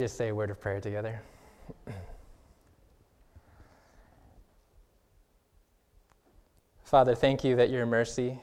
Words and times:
Just 0.00 0.16
say 0.16 0.28
a 0.28 0.34
word 0.34 0.50
of 0.50 0.60
prayer 0.60 0.80
together. 0.80 1.20
Father, 6.84 7.16
thank 7.16 7.42
you 7.42 7.56
that 7.56 7.68
your 7.68 7.84
mercy 7.84 8.38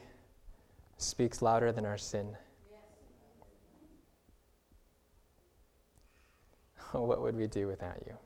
speaks 0.97 1.41
louder 1.41 1.71
than 1.71 1.86
our 1.86 1.97
sin. 1.97 2.28
What 6.91 7.21
would 7.21 7.38
we 7.38 7.47
do 7.47 7.67
without 7.67 8.03
you? 8.06 8.17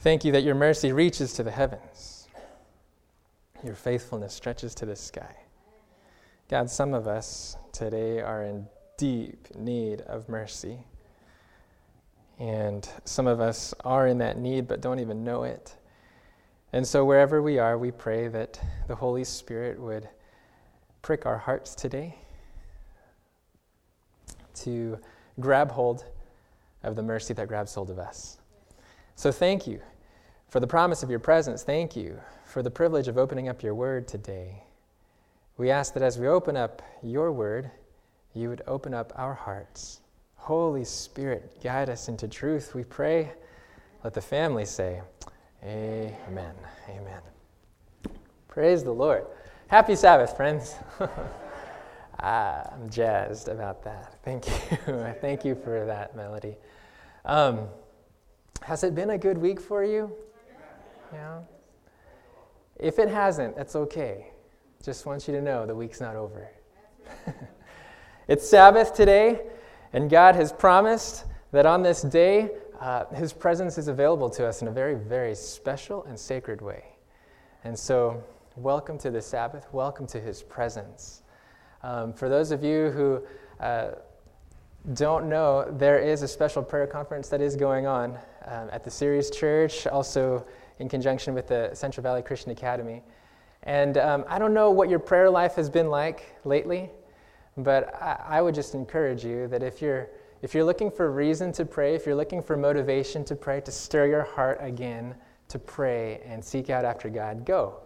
Thank 0.00 0.26
you 0.26 0.32
that 0.32 0.42
your 0.42 0.54
mercy 0.54 0.92
reaches 0.92 1.32
to 1.32 1.42
the 1.42 1.50
heavens. 1.50 2.28
Your 3.62 3.74
faithfulness 3.74 4.34
stretches 4.34 4.74
to 4.74 4.84
the 4.84 4.94
sky. 4.94 5.34
God, 6.50 6.68
some 6.68 6.92
of 6.92 7.08
us 7.08 7.56
today 7.72 8.20
are 8.20 8.44
in 8.44 8.66
deep 8.98 9.56
need 9.56 10.02
of 10.02 10.28
mercy. 10.28 10.80
And 12.38 12.88
some 13.04 13.26
of 13.26 13.40
us 13.40 13.74
are 13.84 14.06
in 14.06 14.18
that 14.18 14.38
need 14.38 14.66
but 14.66 14.80
don't 14.80 14.98
even 14.98 15.24
know 15.24 15.44
it. 15.44 15.74
And 16.72 16.86
so, 16.86 17.04
wherever 17.04 17.40
we 17.40 17.58
are, 17.58 17.78
we 17.78 17.92
pray 17.92 18.26
that 18.28 18.60
the 18.88 18.96
Holy 18.96 19.22
Spirit 19.22 19.78
would 19.78 20.08
prick 21.02 21.24
our 21.24 21.38
hearts 21.38 21.74
today 21.76 22.18
to 24.54 24.98
grab 25.38 25.70
hold 25.70 26.04
of 26.82 26.96
the 26.96 27.02
mercy 27.02 27.32
that 27.34 27.46
grabs 27.46 27.72
hold 27.74 27.90
of 27.90 28.00
us. 28.00 28.38
So, 29.14 29.30
thank 29.30 29.68
you 29.68 29.80
for 30.48 30.58
the 30.58 30.66
promise 30.66 31.04
of 31.04 31.10
your 31.10 31.20
presence. 31.20 31.62
Thank 31.62 31.94
you 31.94 32.20
for 32.44 32.60
the 32.60 32.70
privilege 32.70 33.06
of 33.06 33.18
opening 33.18 33.48
up 33.48 33.62
your 33.62 33.76
word 33.76 34.08
today. 34.08 34.64
We 35.56 35.70
ask 35.70 35.94
that 35.94 36.02
as 36.02 36.18
we 36.18 36.26
open 36.26 36.56
up 36.56 36.82
your 37.04 37.30
word, 37.30 37.70
you 38.32 38.48
would 38.48 38.62
open 38.66 38.92
up 38.92 39.12
our 39.14 39.34
hearts 39.34 40.00
Holy 40.44 40.84
Spirit, 40.84 41.58
guide 41.62 41.88
us 41.88 42.08
into 42.08 42.28
truth, 42.28 42.74
we 42.74 42.84
pray. 42.84 43.32
Let 44.02 44.12
the 44.12 44.20
family 44.20 44.66
say, 44.66 45.00
Amen. 45.64 46.54
Amen. 46.86 47.22
Praise 48.46 48.84
the 48.84 48.92
Lord. 48.92 49.24
Happy 49.68 49.96
Sabbath, 49.96 50.36
friends. 50.36 50.74
ah, 52.20 52.70
I'm 52.74 52.90
jazzed 52.90 53.48
about 53.48 53.82
that. 53.84 54.18
Thank 54.22 54.46
you. 54.46 55.14
Thank 55.22 55.46
you 55.46 55.54
for 55.54 55.86
that 55.86 56.14
melody. 56.14 56.58
Um, 57.24 57.66
has 58.60 58.84
it 58.84 58.94
been 58.94 59.08
a 59.08 59.18
good 59.18 59.38
week 59.38 59.58
for 59.58 59.82
you? 59.82 60.12
Yeah. 61.10 61.38
If 62.78 62.98
it 62.98 63.08
hasn't, 63.08 63.56
that's 63.56 63.76
okay. 63.76 64.26
Just 64.84 65.06
want 65.06 65.26
you 65.26 65.32
to 65.32 65.40
know 65.40 65.64
the 65.64 65.74
week's 65.74 66.02
not 66.02 66.16
over. 66.16 66.50
it's 68.28 68.46
Sabbath 68.46 68.92
today. 68.92 69.40
And 69.94 70.10
God 70.10 70.34
has 70.34 70.52
promised 70.52 71.24
that 71.52 71.66
on 71.66 71.80
this 71.80 72.02
day, 72.02 72.50
uh, 72.80 73.04
His 73.14 73.32
presence 73.32 73.78
is 73.78 73.86
available 73.86 74.28
to 74.30 74.44
us 74.44 74.60
in 74.60 74.66
a 74.66 74.72
very, 74.72 74.96
very 74.96 75.36
special 75.36 76.02
and 76.02 76.18
sacred 76.18 76.60
way. 76.60 76.82
And 77.62 77.78
so, 77.78 78.20
welcome 78.56 78.98
to 78.98 79.12
the 79.12 79.22
Sabbath. 79.22 79.72
Welcome 79.72 80.08
to 80.08 80.18
His 80.18 80.42
presence. 80.42 81.22
Um, 81.84 82.12
for 82.12 82.28
those 82.28 82.50
of 82.50 82.64
you 82.64 82.90
who 82.90 83.22
uh, 83.60 83.92
don't 84.94 85.28
know, 85.28 85.72
there 85.78 86.00
is 86.00 86.22
a 86.22 86.28
special 86.28 86.64
prayer 86.64 86.88
conference 86.88 87.28
that 87.28 87.40
is 87.40 87.54
going 87.54 87.86
on 87.86 88.18
um, 88.46 88.70
at 88.72 88.82
the 88.82 88.90
Ceres 88.90 89.30
Church, 89.30 89.86
also 89.86 90.44
in 90.80 90.88
conjunction 90.88 91.34
with 91.34 91.46
the 91.46 91.70
Central 91.72 92.02
Valley 92.02 92.22
Christian 92.22 92.50
Academy. 92.50 93.04
And 93.62 93.96
um, 93.98 94.24
I 94.26 94.40
don't 94.40 94.54
know 94.54 94.72
what 94.72 94.90
your 94.90 94.98
prayer 94.98 95.30
life 95.30 95.54
has 95.54 95.70
been 95.70 95.88
like 95.88 96.34
lately. 96.44 96.90
But 97.56 97.94
I, 97.94 98.38
I 98.38 98.42
would 98.42 98.54
just 98.54 98.74
encourage 98.74 99.24
you 99.24 99.48
that 99.48 99.62
if 99.62 99.80
you're, 99.80 100.08
if 100.42 100.54
you're 100.54 100.64
looking 100.64 100.90
for 100.90 101.10
reason 101.10 101.52
to 101.52 101.64
pray, 101.64 101.94
if 101.94 102.06
you're 102.06 102.16
looking 102.16 102.42
for 102.42 102.56
motivation 102.56 103.24
to 103.26 103.36
pray, 103.36 103.60
to 103.62 103.72
stir 103.72 104.06
your 104.06 104.24
heart 104.24 104.58
again 104.60 105.14
to 105.48 105.58
pray 105.58 106.20
and 106.26 106.44
seek 106.44 106.70
out 106.70 106.84
after 106.84 107.08
God, 107.08 107.44
go. 107.44 107.80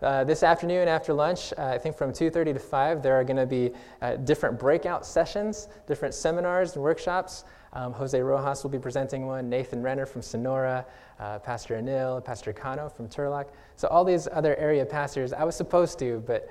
Uh, 0.00 0.24
this 0.24 0.42
afternoon 0.42 0.88
after 0.88 1.12
lunch, 1.12 1.52
uh, 1.56 1.66
I 1.66 1.78
think 1.78 1.96
from 1.96 2.10
2.30 2.10 2.54
to 2.54 2.58
5, 2.58 3.02
there 3.02 3.14
are 3.14 3.22
going 3.22 3.36
to 3.36 3.46
be 3.46 3.70
uh, 4.00 4.16
different 4.16 4.58
breakout 4.58 5.06
sessions, 5.06 5.68
different 5.86 6.12
seminars 6.12 6.74
and 6.74 6.82
workshops. 6.82 7.44
Um, 7.72 7.92
Jose 7.92 8.20
Rojas 8.20 8.64
will 8.64 8.70
be 8.70 8.80
presenting 8.80 9.26
one, 9.26 9.48
Nathan 9.48 9.80
Renner 9.80 10.04
from 10.04 10.20
Sonora, 10.20 10.84
uh, 11.20 11.38
Pastor 11.38 11.80
Anil, 11.80 12.22
Pastor 12.24 12.52
Kano 12.52 12.88
from 12.88 13.08
Turlock. 13.08 13.50
So 13.76 13.86
all 13.88 14.04
these 14.04 14.26
other 14.32 14.56
area 14.56 14.84
pastors, 14.84 15.32
I 15.32 15.44
was 15.44 15.54
supposed 15.54 16.00
to, 16.00 16.22
but 16.26 16.50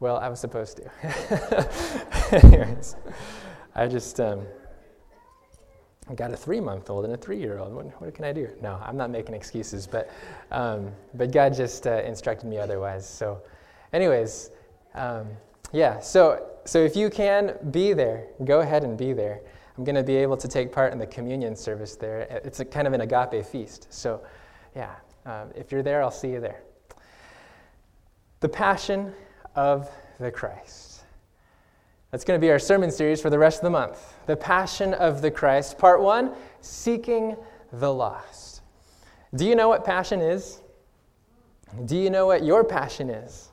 well, 0.00 0.16
I 0.16 0.28
was 0.28 0.40
supposed 0.40 0.78
to. 0.78 0.90
Anyways, 2.44 2.96
I 3.74 3.86
just 3.86 4.20
um, 4.20 4.46
got 6.14 6.32
a 6.32 6.36
three 6.36 6.60
month 6.60 6.90
old 6.90 7.04
and 7.04 7.14
a 7.14 7.16
three 7.16 7.38
year 7.38 7.58
old. 7.58 7.72
What, 7.72 8.00
what, 8.00 8.14
can 8.14 8.24
I 8.24 8.32
do? 8.32 8.50
No, 8.60 8.80
I'm 8.84 8.96
not 8.96 9.10
making 9.10 9.34
excuses, 9.34 9.86
but, 9.86 10.10
um, 10.50 10.92
but 11.14 11.32
God 11.32 11.54
just 11.54 11.86
uh, 11.86 12.02
instructed 12.02 12.46
me 12.46 12.58
otherwise. 12.58 13.08
So, 13.08 13.40
anyways, 13.92 14.50
um, 14.94 15.28
yeah, 15.72 16.00
so, 16.00 16.46
so 16.64 16.78
if 16.78 16.96
you 16.96 17.10
can 17.10 17.56
be 17.70 17.92
there, 17.92 18.26
go 18.44 18.60
ahead 18.60 18.84
and 18.84 18.98
be 18.98 19.12
there. 19.12 19.40
I'm 19.76 19.84
going 19.84 19.96
to 19.96 20.04
be 20.04 20.16
able 20.16 20.36
to 20.36 20.46
take 20.46 20.70
part 20.70 20.92
in 20.92 20.98
the 20.98 21.06
communion 21.06 21.56
service 21.56 21.96
there. 21.96 22.20
It's 22.44 22.62
kind 22.70 22.86
of 22.86 22.92
an 22.92 23.00
agape 23.00 23.44
feast. 23.44 23.88
So, 23.90 24.22
yeah, 24.76 24.94
um, 25.26 25.50
if 25.56 25.72
you're 25.72 25.82
there, 25.82 26.02
I'll 26.02 26.12
see 26.12 26.30
you 26.30 26.40
there. 26.40 26.62
The 28.40 28.48
Passion 28.48 29.12
of 29.54 29.90
the 30.18 30.30
Christ. 30.30 31.02
That's 32.10 32.24
going 32.24 32.38
to 32.38 32.44
be 32.44 32.50
our 32.50 32.58
sermon 32.58 32.90
series 32.90 33.20
for 33.20 33.30
the 33.30 33.38
rest 33.38 33.58
of 33.58 33.64
the 33.64 33.70
month. 33.70 34.14
The 34.26 34.36
Passion 34.36 34.94
of 34.94 35.20
the 35.20 35.30
Christ, 35.30 35.78
part 35.78 36.00
one 36.00 36.32
Seeking 36.60 37.36
the 37.72 37.92
Lost. 37.92 38.62
Do 39.34 39.44
you 39.44 39.56
know 39.56 39.68
what 39.68 39.84
passion 39.84 40.20
is? 40.20 40.60
Do 41.86 41.96
you 41.96 42.10
know 42.10 42.26
what 42.26 42.44
your 42.44 42.62
passion 42.62 43.10
is? 43.10 43.48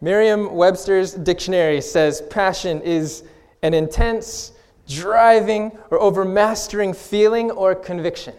Merriam 0.00 0.54
Webster's 0.54 1.14
dictionary 1.14 1.80
says 1.80 2.20
passion 2.22 2.80
is 2.82 3.22
an 3.62 3.74
intense, 3.74 4.52
driving, 4.88 5.70
or 5.90 5.98
overmastering 6.00 6.96
feeling 6.96 7.50
or 7.52 7.74
conviction. 7.76 8.34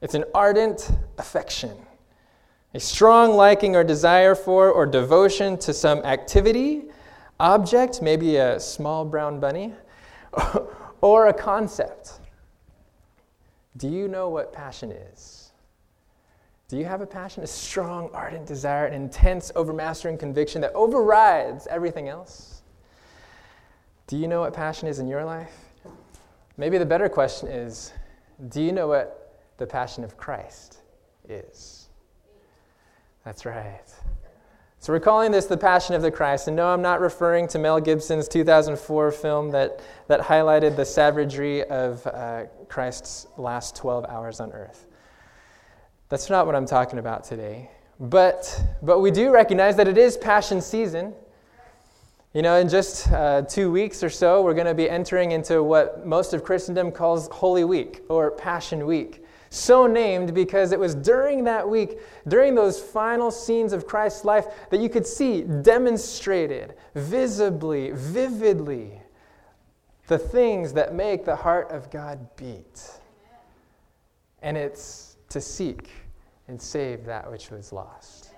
It's 0.00 0.14
an 0.14 0.24
ardent 0.34 0.90
affection 1.18 1.76
a 2.74 2.80
strong 2.80 3.34
liking 3.34 3.74
or 3.74 3.82
desire 3.82 4.34
for 4.34 4.70
or 4.70 4.86
devotion 4.86 5.58
to 5.58 5.72
some 5.72 5.98
activity, 6.00 6.84
object, 7.40 8.00
maybe 8.00 8.36
a 8.36 8.60
small 8.60 9.04
brown 9.04 9.40
bunny, 9.40 9.72
or 11.00 11.28
a 11.28 11.32
concept. 11.32 12.20
Do 13.76 13.88
you 13.88 14.08
know 14.08 14.28
what 14.28 14.52
passion 14.52 14.92
is? 14.92 15.52
Do 16.68 16.76
you 16.76 16.84
have 16.84 17.00
a 17.00 17.06
passion, 17.06 17.42
a 17.42 17.48
strong, 17.48 18.10
ardent 18.12 18.46
desire, 18.46 18.86
an 18.86 18.94
intense, 18.94 19.50
overmastering 19.56 20.18
conviction 20.18 20.60
that 20.60 20.72
overrides 20.74 21.66
everything 21.66 22.08
else? 22.08 22.62
Do 24.06 24.16
you 24.16 24.28
know 24.28 24.40
what 24.40 24.52
passion 24.52 24.86
is 24.86 25.00
in 25.00 25.08
your 25.08 25.24
life? 25.24 25.52
Maybe 26.56 26.78
the 26.78 26.86
better 26.86 27.08
question 27.08 27.48
is 27.48 27.92
do 28.48 28.62
you 28.62 28.70
know 28.70 28.86
what 28.86 29.40
the 29.56 29.66
passion 29.66 30.04
of 30.04 30.16
Christ 30.16 30.78
is? 31.28 31.79
That's 33.30 33.46
right. 33.46 33.84
So 34.80 34.92
we're 34.92 34.98
calling 34.98 35.30
this 35.30 35.46
the 35.46 35.56
Passion 35.56 35.94
of 35.94 36.02
the 36.02 36.10
Christ. 36.10 36.48
And 36.48 36.56
no, 36.56 36.66
I'm 36.66 36.82
not 36.82 37.00
referring 37.00 37.46
to 37.50 37.60
Mel 37.60 37.78
Gibson's 37.78 38.26
2004 38.26 39.12
film 39.12 39.52
that, 39.52 39.80
that 40.08 40.20
highlighted 40.20 40.74
the 40.74 40.84
savagery 40.84 41.62
of 41.62 42.04
uh, 42.08 42.46
Christ's 42.68 43.28
last 43.36 43.76
12 43.76 44.06
hours 44.06 44.40
on 44.40 44.50
earth. 44.50 44.84
That's 46.08 46.28
not 46.28 46.44
what 46.44 46.56
I'm 46.56 46.66
talking 46.66 46.98
about 46.98 47.22
today. 47.22 47.70
But, 48.00 48.60
but 48.82 48.98
we 48.98 49.12
do 49.12 49.30
recognize 49.30 49.76
that 49.76 49.86
it 49.86 49.96
is 49.96 50.16
Passion 50.16 50.60
season. 50.60 51.14
You 52.34 52.42
know, 52.42 52.56
in 52.56 52.68
just 52.68 53.12
uh, 53.12 53.42
two 53.42 53.70
weeks 53.70 54.02
or 54.02 54.10
so, 54.10 54.42
we're 54.42 54.54
going 54.54 54.66
to 54.66 54.74
be 54.74 54.90
entering 54.90 55.30
into 55.30 55.62
what 55.62 56.04
most 56.04 56.34
of 56.34 56.42
Christendom 56.42 56.90
calls 56.90 57.28
Holy 57.28 57.62
Week 57.62 58.02
or 58.08 58.32
Passion 58.32 58.86
Week 58.86 59.24
so 59.50 59.88
named 59.88 60.32
because 60.32 60.70
it 60.70 60.78
was 60.78 60.94
during 60.94 61.44
that 61.44 61.68
week, 61.68 61.98
during 62.28 62.54
those 62.54 62.80
final 62.80 63.32
scenes 63.32 63.72
of 63.72 63.86
Christ's 63.86 64.24
life, 64.24 64.46
that 64.70 64.80
you 64.80 64.88
could 64.88 65.06
see 65.06 65.42
demonstrated 65.42 66.74
visibly, 66.94 67.90
vividly, 67.90 69.02
the 70.06 70.18
things 70.18 70.72
that 70.72 70.94
make 70.94 71.24
the 71.24 71.36
heart 71.36 71.70
of 71.72 71.90
God 71.90 72.36
beat. 72.36 72.90
And 74.42 74.56
it's 74.56 75.16
to 75.28 75.40
seek 75.40 75.90
and 76.48 76.60
save 76.60 77.04
that 77.04 77.30
which 77.30 77.50
was 77.50 77.72
lost, 77.72 78.30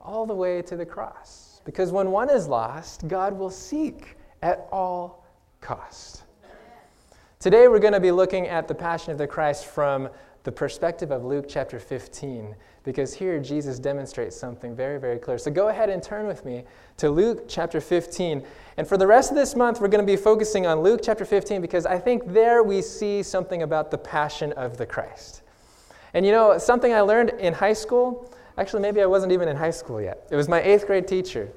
all 0.00 0.26
the 0.26 0.34
way 0.34 0.62
to 0.62 0.76
the 0.76 0.86
cross. 0.86 1.60
Because 1.64 1.92
when 1.92 2.10
one 2.10 2.30
is 2.30 2.46
lost, 2.46 3.08
God 3.08 3.36
will 3.38 3.50
seek 3.50 4.16
at 4.42 4.68
all 4.70 5.26
cost. 5.60 6.22
Today 7.40 7.68
we're 7.68 7.78
going 7.78 7.92
to 7.92 8.00
be 8.00 8.10
looking 8.10 8.48
at 8.48 8.66
the 8.66 8.74
Passion 8.74 9.12
of 9.12 9.18
the 9.18 9.26
Christ 9.26 9.66
from 9.66 10.08
the 10.44 10.52
perspective 10.52 11.10
of 11.10 11.24
Luke 11.24 11.46
chapter 11.48 11.78
15, 11.78 12.54
because 12.84 13.12
here 13.12 13.38
Jesus 13.38 13.78
demonstrates 13.78 14.36
something 14.36 14.74
very, 14.74 14.98
very 14.98 15.18
clear. 15.18 15.36
So 15.36 15.50
go 15.50 15.68
ahead 15.68 15.90
and 15.90 16.02
turn 16.02 16.26
with 16.26 16.44
me 16.44 16.64
to 16.98 17.10
Luke 17.10 17.44
chapter 17.48 17.80
15. 17.80 18.44
And 18.76 18.86
for 18.86 18.96
the 18.96 19.06
rest 19.06 19.30
of 19.30 19.36
this 19.36 19.54
month, 19.56 19.80
we're 19.80 19.88
going 19.88 20.06
to 20.06 20.10
be 20.10 20.16
focusing 20.16 20.66
on 20.66 20.80
Luke 20.80 21.00
chapter 21.02 21.24
15 21.24 21.60
because 21.60 21.86
I 21.86 21.98
think 21.98 22.32
there 22.32 22.62
we 22.62 22.82
see 22.82 23.22
something 23.22 23.62
about 23.62 23.90
the 23.90 23.98
passion 23.98 24.52
of 24.52 24.76
the 24.78 24.86
Christ. 24.86 25.42
And 26.14 26.24
you 26.24 26.32
know, 26.32 26.56
something 26.58 26.92
I 26.94 27.00
learned 27.00 27.30
in 27.38 27.52
high 27.52 27.74
school, 27.74 28.32
actually, 28.56 28.80
maybe 28.80 29.02
I 29.02 29.06
wasn't 29.06 29.32
even 29.32 29.48
in 29.48 29.56
high 29.56 29.70
school 29.70 30.00
yet. 30.00 30.26
It 30.30 30.36
was 30.36 30.48
my 30.48 30.62
eighth 30.62 30.86
grade 30.86 31.06
teacher. 31.06 31.50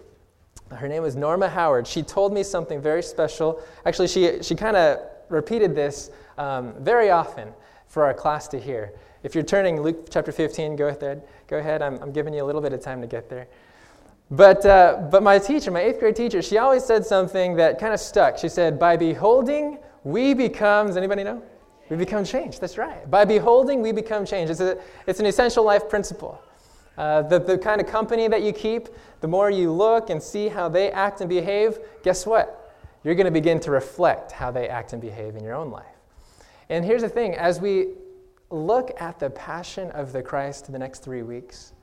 Her 0.72 0.88
name 0.88 1.04
was 1.04 1.16
Norma 1.16 1.50
Howard. 1.50 1.88
She 1.88 2.02
told 2.02 2.34
me 2.34 2.44
something 2.44 2.82
very 2.82 3.04
special. 3.04 3.62
Actually, 3.86 4.08
she, 4.08 4.42
she 4.42 4.56
kind 4.56 4.76
of 4.76 5.00
repeated 5.30 5.76
this 5.76 6.12
um, 6.38 6.74
very 6.80 7.10
often 7.10 7.54
for 7.92 8.06
our 8.06 8.14
class 8.14 8.48
to 8.48 8.60
hear. 8.60 8.94
If 9.22 9.36
you're 9.36 9.44
turning 9.44 9.82
Luke 9.82 10.08
chapter 10.10 10.32
15, 10.32 10.78
go 10.78 10.88
ahead. 10.88 11.24
Go 11.48 11.58
ahead. 11.58 11.82
I'm, 11.82 12.02
I'm 12.02 12.14
giving 12.14 12.34
you 12.34 12.42
a 12.42 12.48
little 12.48 12.62
bit 12.62 12.72
of 12.72 12.82
time 12.82 13.02
to 13.02 13.08
get 13.08 13.30
there. 13.30 13.48
But, 14.32 14.66
uh, 14.66 15.10
but 15.12 15.22
my 15.22 15.38
teacher, 15.38 15.72
my 15.72 15.82
eighth 15.82 16.00
grade 16.00 16.16
teacher, 16.16 16.42
she 16.42 16.58
always 16.58 16.86
said 16.86 17.06
something 17.06 17.58
that 17.58 17.80
kind 17.80 17.94
of 17.94 18.00
stuck. 18.00 18.38
She 18.38 18.48
said, 18.48 18.80
By 18.80 18.96
beholding, 18.96 19.78
we 20.06 20.34
become, 20.34 20.88
does 20.88 20.96
anybody 20.96 21.26
know? 21.26 21.44
We 21.90 21.98
become 21.98 22.24
changed. 22.24 22.62
That's 22.62 22.78
right. 22.78 23.12
By 23.12 23.26
beholding, 23.26 23.82
we 23.82 23.92
become 23.92 24.26
changed. 24.26 24.52
It's, 24.52 24.62
a, 24.62 24.80
it's 25.06 25.20
an 25.20 25.26
essential 25.26 25.66
life 25.66 25.90
principle. 25.90 26.42
Uh, 26.98 27.24
the, 27.24 27.40
the 27.40 27.58
kind 27.58 27.82
of 27.82 27.88
company 27.88 28.30
that 28.30 28.42
you 28.42 28.54
keep, 28.54 28.88
the 29.20 29.28
more 29.28 29.50
you 29.50 29.70
look 29.70 30.10
and 30.10 30.24
see 30.24 30.48
how 30.48 30.70
they 30.70 30.92
act 30.92 31.20
and 31.20 31.30
behave, 31.30 31.80
guess 32.04 32.26
what? 32.26 32.74
You're 33.04 33.16
going 33.16 33.26
to 33.26 33.32
begin 33.32 33.60
to 33.62 33.72
reflect 33.72 34.32
how 34.32 34.50
they 34.50 34.70
act 34.70 34.94
and 34.94 35.02
behave 35.02 35.36
in 35.36 35.44
your 35.44 35.56
own 35.56 35.72
life. 35.72 35.91
And 36.72 36.86
here's 36.86 37.02
the 37.02 37.10
thing 37.10 37.36
as 37.36 37.60
we 37.60 37.90
look 38.50 38.92
at 38.98 39.20
the 39.20 39.30
passion 39.30 39.92
of 39.92 40.14
the 40.14 40.24
Christ 40.24 40.72
the 40.72 40.80
next 40.80 41.04
three 41.04 41.22
weeks, 41.22 41.74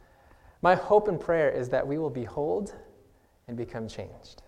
my 0.62 0.74
hope 0.74 1.08
and 1.08 1.20
prayer 1.20 1.50
is 1.50 1.68
that 1.68 1.86
we 1.86 1.98
will 1.98 2.08
behold 2.08 2.74
and 3.48 3.56
become 3.56 3.86
changed. 3.86 4.42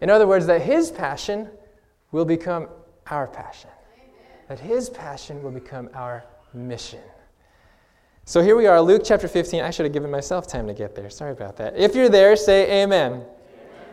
In 0.00 0.08
other 0.08 0.28
words, 0.28 0.46
that 0.46 0.62
his 0.62 0.92
passion 0.92 1.50
will 2.12 2.24
become 2.24 2.68
our 3.08 3.26
passion, 3.26 3.70
that 4.48 4.60
his 4.60 4.88
passion 4.88 5.42
will 5.42 5.50
become 5.50 5.90
our 5.94 6.24
mission. 6.52 7.00
So 8.24 8.40
here 8.40 8.56
we 8.56 8.68
are, 8.68 8.80
Luke 8.80 9.02
chapter 9.04 9.26
15. 9.26 9.62
I 9.62 9.70
should 9.70 9.84
have 9.84 9.92
given 9.92 10.12
myself 10.12 10.46
time 10.46 10.68
to 10.68 10.74
get 10.74 10.94
there. 10.94 11.10
Sorry 11.10 11.32
about 11.32 11.56
that. 11.56 11.76
If 11.76 11.96
you're 11.96 12.08
there, 12.08 12.36
say 12.36 12.82
amen. 12.84 13.24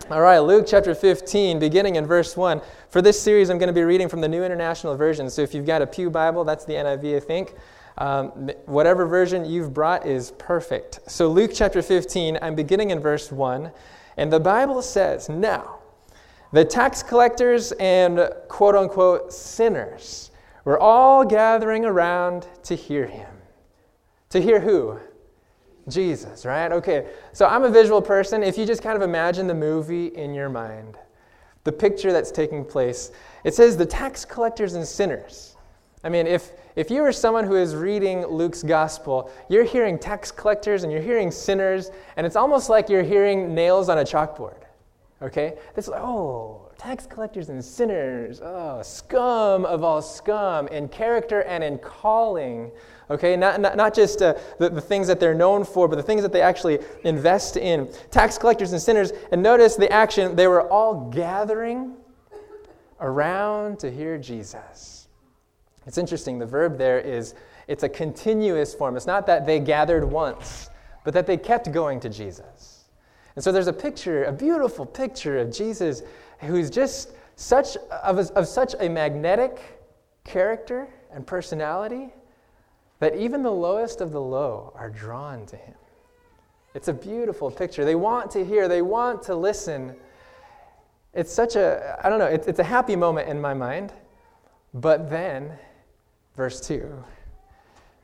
All 0.10 0.22
right, 0.22 0.40
Luke 0.40 0.66
chapter 0.68 0.96
15, 0.96 1.60
beginning 1.60 1.96
in 1.96 2.06
verse 2.06 2.36
1. 2.36 2.62
For 2.90 3.02
this 3.02 3.22
series, 3.22 3.50
I'm 3.50 3.58
going 3.58 3.68
to 3.68 3.74
be 3.74 3.84
reading 3.84 4.10
from 4.10 4.20
the 4.20 4.28
New 4.28 4.44
International 4.44 4.96
Version. 4.96 5.30
So 5.30 5.42
if 5.42 5.54
you've 5.54 5.66
got 5.66 5.82
a 5.82 5.88
Pew 5.88 6.10
Bible, 6.10 6.44
that's 6.44 6.66
the 6.66 6.74
NIV, 6.74 7.18
I 7.18 7.20
think. 7.20 7.54
Um, 7.98 8.50
whatever 8.66 9.06
version 9.06 9.46
you've 9.46 9.74
brought 9.74 10.06
is 10.06 10.32
perfect. 10.32 11.00
So, 11.08 11.30
Luke 11.30 11.52
chapter 11.54 11.82
15, 11.82 12.40
I'm 12.42 12.56
beginning 12.56 12.90
in 12.90 13.00
verse 13.00 13.32
1. 13.32 13.72
And 14.18 14.34
the 14.34 14.40
Bible 14.40 14.82
says, 14.82 15.30
Now, 15.30 15.80
the 16.52 16.66
tax 16.66 17.04
collectors 17.04 17.72
and 17.74 18.30
quote 18.48 18.76
unquote 18.76 19.32
sinners 19.32 20.32
were 20.66 20.80
all 20.80 21.24
gathering 21.24 21.86
around 21.86 22.48
to 22.64 22.76
hear 22.76 23.06
him. 23.06 23.30
To 24.30 24.42
hear 24.42 24.60
who? 24.62 25.00
Jesus, 25.88 26.46
right? 26.46 26.72
Okay, 26.72 27.08
so 27.34 27.46
I'm 27.46 27.64
a 27.64 27.70
visual 27.70 28.02
person. 28.02 28.44
If 28.44 28.58
you 28.58 28.66
just 28.66 28.84
kind 28.84 28.96
of 28.96 29.02
imagine 29.02 29.48
the 29.48 29.56
movie 29.56 30.08
in 30.08 30.34
your 30.34 30.50
mind, 30.50 30.98
the 31.64 31.72
picture 31.72 32.12
that's 32.12 32.32
taking 32.32 32.66
place, 32.66 33.12
it 33.44 33.54
says 33.54 33.78
the 33.78 33.86
tax 33.86 34.26
collectors 34.26 34.74
and 34.76 34.88
sinners. 34.88 35.56
I 36.04 36.10
mean, 36.10 36.26
if, 36.26 36.54
if 36.76 36.90
you 36.90 37.04
are 37.04 37.12
someone 37.12 37.46
who 37.46 37.56
is 37.56 37.76
reading 37.76 38.26
Luke's 38.26 38.64
gospel, 38.64 39.32
you're 39.50 39.64
hearing 39.64 40.00
tax 40.00 40.32
collectors 40.32 40.84
and 40.84 40.92
you're 40.92 41.02
hearing 41.02 41.30
sinners, 41.30 41.92
and 42.16 42.26
it's 42.26 42.36
almost 42.36 42.70
like 42.70 42.90
you're 42.90 43.04
hearing 43.04 43.54
nails 43.54 43.90
on 43.90 44.00
a 44.00 44.04
chalkboard. 44.04 44.58
Okay? 45.22 45.58
It's 45.78 45.88
like, 45.88 46.02
oh, 46.02 46.70
tax 46.80 47.06
collectors 47.06 47.50
and 47.50 47.64
sinners, 47.64 48.42
oh, 48.42 48.82
scum 48.82 49.66
of 49.66 49.84
all 49.84 50.02
scum 50.02 50.68
in 50.70 50.88
character 50.88 51.44
and 51.44 51.64
in 51.64 51.78
calling. 51.78 52.72
Okay, 53.12 53.36
not, 53.36 53.60
not, 53.60 53.76
not 53.76 53.94
just 53.94 54.22
uh, 54.22 54.36
the, 54.58 54.70
the 54.70 54.80
things 54.80 55.06
that 55.08 55.20
they're 55.20 55.36
known 55.36 55.66
for, 55.66 55.90
but 55.90 55.98
the 55.98 56.04
things 56.04 56.22
that 56.22 56.32
they 56.32 56.42
actually 56.42 56.80
invest 57.04 57.58
in. 57.58 57.92
Tax 58.10 58.38
collectors 58.38 58.72
and 58.72 58.82
sinners. 58.82 59.12
And 59.34 59.44
notice 59.44 59.76
the 59.76 59.92
action, 59.92 60.34
they 60.38 60.48
were 60.48 60.70
all 60.72 61.10
gathering 61.10 61.98
around 63.02 63.80
to 63.80 63.92
hear 63.92 64.18
Jesus. 64.18 65.10
It's 65.86 65.98
interesting, 65.98 66.40
the 66.40 66.46
verb 66.46 66.78
there 66.78 67.00
is, 67.00 67.36
it's 67.68 67.84
a 67.84 67.90
continuous 67.90 68.74
form. 68.74 68.96
It's 68.96 69.08
not 69.08 69.28
that 69.28 69.46
they 69.46 69.60
gathered 69.60 70.06
once, 70.06 70.70
but 71.04 71.14
that 71.14 71.28
they 71.28 71.36
kept 71.36 71.70
going 71.74 72.00
to 72.00 72.10
Jesus. 72.10 72.86
And 73.36 73.44
so 73.44 73.52
there's 73.52 73.68
a 73.68 73.74
picture, 73.74 74.24
a 74.24 74.32
beautiful 74.32 74.86
picture 74.86 75.38
of 75.38 75.52
Jesus 75.52 76.02
who's 76.40 76.70
just 76.70 77.12
such 77.36 77.76
of, 78.04 78.20
of 78.32 78.48
such 78.48 78.74
a 78.80 78.88
magnetic 78.88 79.60
character 80.24 80.88
and 81.12 81.28
personality 81.28 82.14
that 83.02 83.16
even 83.16 83.42
the 83.42 83.52
lowest 83.52 84.00
of 84.00 84.12
the 84.12 84.22
low 84.22 84.72
are 84.76 84.90
drawn 84.90 85.44
to 85.48 85.58
him. 85.58 85.74
It's 86.76 86.88
a 86.88 86.94
beautiful 86.94 87.50
picture. 87.50 87.84
They 87.84 87.96
want 87.96 88.30
to 88.32 88.46
hear, 88.46 88.68
they 88.68 88.84
want 88.84 89.24
to 89.24 89.36
listen. 89.36 89.96
It's 91.12 91.34
such 91.34 91.56
a, 91.56 92.00
I 92.04 92.10
don't 92.10 92.20
know, 92.20 92.28
it's, 92.28 92.48
it's 92.48 92.60
a 92.60 92.64
happy 92.64 92.96
moment 92.96 93.28
in 93.28 93.42
my 93.42 93.56
mind. 93.56 93.92
But 94.76 95.10
then, 95.10 95.52
verse 96.38 96.62
2 96.62 97.04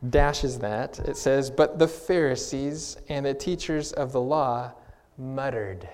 dashes 0.10 0.58
that. 0.60 0.98
It 1.00 1.16
says, 1.16 1.52
But 1.52 1.78
the 1.78 1.88
Pharisees 1.88 2.98
and 3.08 3.24
the 3.24 3.36
teachers 3.36 3.94
of 3.94 4.12
the 4.12 4.22
law 4.22 4.74
muttered. 5.18 5.88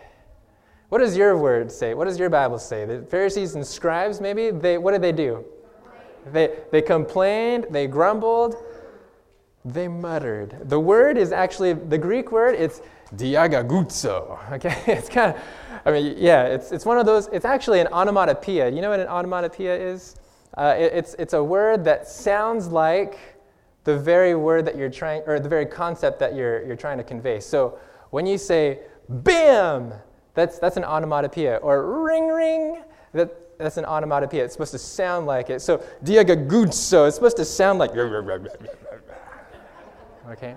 What 0.88 1.00
does 1.00 1.18
your 1.18 1.38
word 1.38 1.74
say? 1.74 1.94
What 1.94 2.06
does 2.06 2.18
your 2.18 2.30
Bible 2.30 2.58
say? 2.58 2.86
The 2.86 3.02
Pharisees 3.02 3.56
and 3.56 3.68
scribes, 3.68 4.22
maybe? 4.22 4.50
They, 4.50 4.78
what 4.78 4.92
did 4.92 5.02
they 5.02 5.12
do? 5.12 5.44
They, 6.32 6.58
they 6.72 6.82
complained, 6.82 7.68
they 7.70 7.88
grumbled, 7.88 8.56
they 9.66 9.88
muttered. 9.88 10.58
The 10.70 10.80
word 10.80 11.18
is 11.18 11.32
actually, 11.32 11.74
the 11.74 11.98
Greek 11.98 12.32
word, 12.32 12.56
it's 12.56 12.82
diagaguzo. 13.16 14.40
Okay? 14.54 14.82
It's 14.88 15.10
kind 15.10 15.36
of, 15.36 15.42
I 15.86 15.92
mean, 15.92 16.16
yeah, 16.18 16.44
it's, 16.46 16.72
it's 16.72 16.86
one 16.86 16.98
of 16.98 17.06
those, 17.06 17.28
it's 17.32 17.46
actually 17.46 17.80
an 17.80 17.88
onomatopoeia. 17.88 18.70
You 18.70 18.82
know 18.82 18.90
what 18.90 19.00
an 19.00 19.08
onomatopoeia 19.08 19.76
is? 19.76 20.16
Uh, 20.58 20.76
it, 20.78 20.94
it's, 20.94 21.16
it's 21.16 21.34
a 21.34 21.44
word 21.44 21.84
that 21.86 22.08
sounds 22.08 22.68
like 22.68 23.18
the 23.84 23.98
very 23.98 24.36
word 24.36 24.66
that 24.66 24.78
you're 24.78 24.90
trying, 24.90 25.24
or 25.26 25.40
the 25.40 25.50
very 25.50 25.66
concept 25.66 26.20
that 26.20 26.36
you're, 26.36 26.66
you're 26.66 26.76
trying 26.76 26.98
to 26.98 27.04
convey. 27.04 27.40
So 27.40 27.80
when 28.12 28.26
you 28.26 28.38
say, 28.38 28.80
bam, 29.10 29.94
that's, 30.34 30.60
that's 30.60 30.78
an 30.78 30.84
onomatopoeia. 30.84 31.58
Or 31.58 32.04
ring, 32.04 32.28
ring, 32.28 32.84
that, 33.14 33.58
that's 33.58 33.78
an 33.78 33.86
onomatopoeia. 33.86 34.44
It's 34.44 34.54
supposed 34.54 34.72
to 34.72 34.78
sound 34.80 35.26
like 35.26 35.50
it. 35.50 35.62
So 35.62 35.84
diagaguzo, 36.04 37.08
it's 37.08 37.16
supposed 37.16 37.38
to 37.38 37.46
sound 37.46 37.80
like 37.80 37.94
okay? 40.30 40.56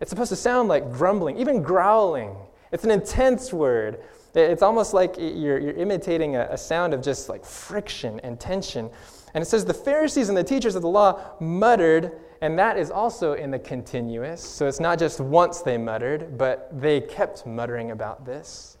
It's 0.00 0.10
supposed 0.10 0.30
to 0.30 0.36
sound 0.36 0.68
like 0.68 0.92
grumbling, 0.92 1.38
even 1.38 1.62
growling. 1.62 2.36
It's 2.72 2.84
an 2.84 2.90
intense 2.90 3.52
word. 3.52 4.00
It's 4.34 4.62
almost 4.62 4.94
like 4.94 5.16
you're, 5.18 5.58
you're 5.58 5.76
imitating 5.76 6.36
a, 6.36 6.48
a 6.50 6.58
sound 6.58 6.94
of 6.94 7.02
just 7.02 7.28
like 7.28 7.44
friction 7.44 8.20
and 8.20 8.38
tension. 8.38 8.90
And 9.34 9.42
it 9.42 9.46
says, 9.46 9.64
The 9.64 9.74
Pharisees 9.74 10.28
and 10.28 10.38
the 10.38 10.44
teachers 10.44 10.74
of 10.74 10.82
the 10.82 10.88
law 10.88 11.20
muttered, 11.40 12.12
and 12.40 12.58
that 12.58 12.78
is 12.78 12.90
also 12.90 13.32
in 13.32 13.50
the 13.50 13.58
continuous. 13.58 14.42
So 14.42 14.68
it's 14.68 14.80
not 14.80 14.98
just 14.98 15.20
once 15.20 15.62
they 15.62 15.76
muttered, 15.76 16.38
but 16.38 16.68
they 16.80 17.00
kept 17.00 17.46
muttering 17.46 17.90
about 17.90 18.24
this. 18.24 18.76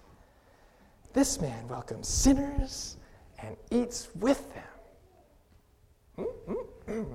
This 1.12 1.40
man 1.40 1.66
welcomes 1.68 2.06
sinners 2.06 2.96
and 3.42 3.56
eats 3.70 4.08
with 4.14 4.46
them. 4.54 4.64
Mm-hmm. 6.18 7.02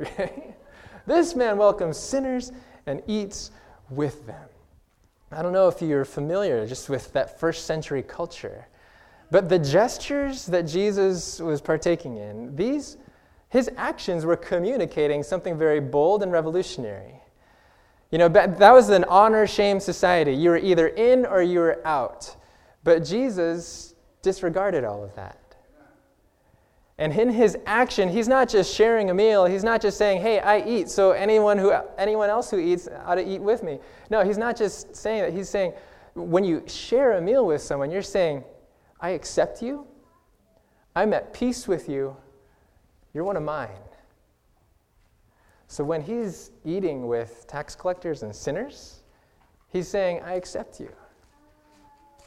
Okay? 0.00 0.54
This 1.06 1.34
man 1.34 1.58
welcomes 1.58 1.96
sinners 1.96 2.52
and 2.86 3.02
eats 3.06 3.50
with 3.90 4.26
them. 4.26 4.48
I 5.30 5.42
don't 5.42 5.52
know 5.52 5.68
if 5.68 5.82
you're 5.82 6.04
familiar 6.04 6.66
just 6.66 6.88
with 6.88 7.12
that 7.12 7.38
first 7.40 7.66
century 7.66 8.02
culture, 8.02 8.66
but 9.30 9.48
the 9.48 9.58
gestures 9.58 10.46
that 10.46 10.62
Jesus 10.62 11.40
was 11.40 11.60
partaking 11.60 12.18
in, 12.18 12.54
these, 12.54 12.96
his 13.48 13.70
actions 13.76 14.24
were 14.24 14.36
communicating 14.36 15.22
something 15.22 15.58
very 15.58 15.80
bold 15.80 16.22
and 16.22 16.30
revolutionary. 16.30 17.20
You 18.10 18.18
know, 18.18 18.28
that 18.28 18.70
was 18.72 18.90
an 18.90 19.04
honor 19.04 19.46
shame 19.46 19.80
society. 19.80 20.32
You 20.32 20.50
were 20.50 20.58
either 20.58 20.86
in 20.88 21.26
or 21.26 21.42
you 21.42 21.58
were 21.58 21.84
out. 21.84 22.36
But 22.84 23.04
Jesus 23.04 23.94
disregarded 24.22 24.84
all 24.84 25.02
of 25.02 25.14
that. 25.16 25.38
And 26.98 27.12
in 27.12 27.28
his 27.28 27.58
action, 27.66 28.08
he's 28.08 28.28
not 28.28 28.48
just 28.48 28.72
sharing 28.72 29.10
a 29.10 29.14
meal. 29.14 29.46
He's 29.46 29.64
not 29.64 29.80
just 29.80 29.98
saying, 29.98 30.22
hey, 30.22 30.38
I 30.38 30.60
eat, 30.64 30.88
so 30.88 31.10
anyone, 31.10 31.58
who, 31.58 31.72
anyone 31.98 32.30
else 32.30 32.50
who 32.50 32.58
eats 32.58 32.88
ought 33.04 33.16
to 33.16 33.28
eat 33.28 33.40
with 33.40 33.64
me. 33.64 33.80
No, 34.10 34.24
he's 34.24 34.38
not 34.38 34.56
just 34.56 34.94
saying 34.94 35.22
that. 35.22 35.32
He's 35.32 35.48
saying, 35.48 35.72
when 36.14 36.44
you 36.44 36.62
share 36.68 37.12
a 37.12 37.20
meal 37.20 37.46
with 37.46 37.60
someone, 37.60 37.90
you're 37.90 38.02
saying, 38.02 38.44
I 39.00 39.10
accept 39.10 39.60
you. 39.60 39.86
I'm 40.94 41.12
at 41.12 41.34
peace 41.34 41.66
with 41.66 41.88
you. 41.88 42.16
You're 43.12 43.24
one 43.24 43.36
of 43.36 43.42
mine. 43.42 43.70
So 45.66 45.82
when 45.82 46.00
he's 46.00 46.52
eating 46.64 47.08
with 47.08 47.46
tax 47.48 47.74
collectors 47.74 48.22
and 48.22 48.34
sinners, 48.34 49.02
he's 49.68 49.88
saying, 49.88 50.20
I 50.24 50.34
accept 50.34 50.78
you. 50.78 50.92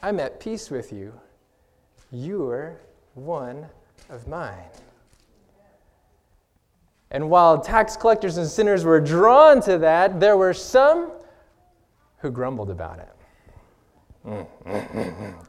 I'm 0.02 0.20
at 0.20 0.38
peace 0.38 0.70
with 0.70 0.92
you. 0.92 1.14
You're 2.10 2.82
one 3.14 3.66
of 4.08 4.26
mine. 4.26 4.70
And 7.10 7.30
while 7.30 7.60
tax 7.60 7.96
collectors 7.96 8.36
and 8.36 8.46
sinners 8.46 8.84
were 8.84 9.00
drawn 9.00 9.62
to 9.62 9.78
that, 9.78 10.20
there 10.20 10.36
were 10.36 10.52
some 10.52 11.10
who 12.18 12.30
grumbled 12.30 12.70
about 12.70 12.98
it. 12.98 13.08
Mm, 14.26 15.48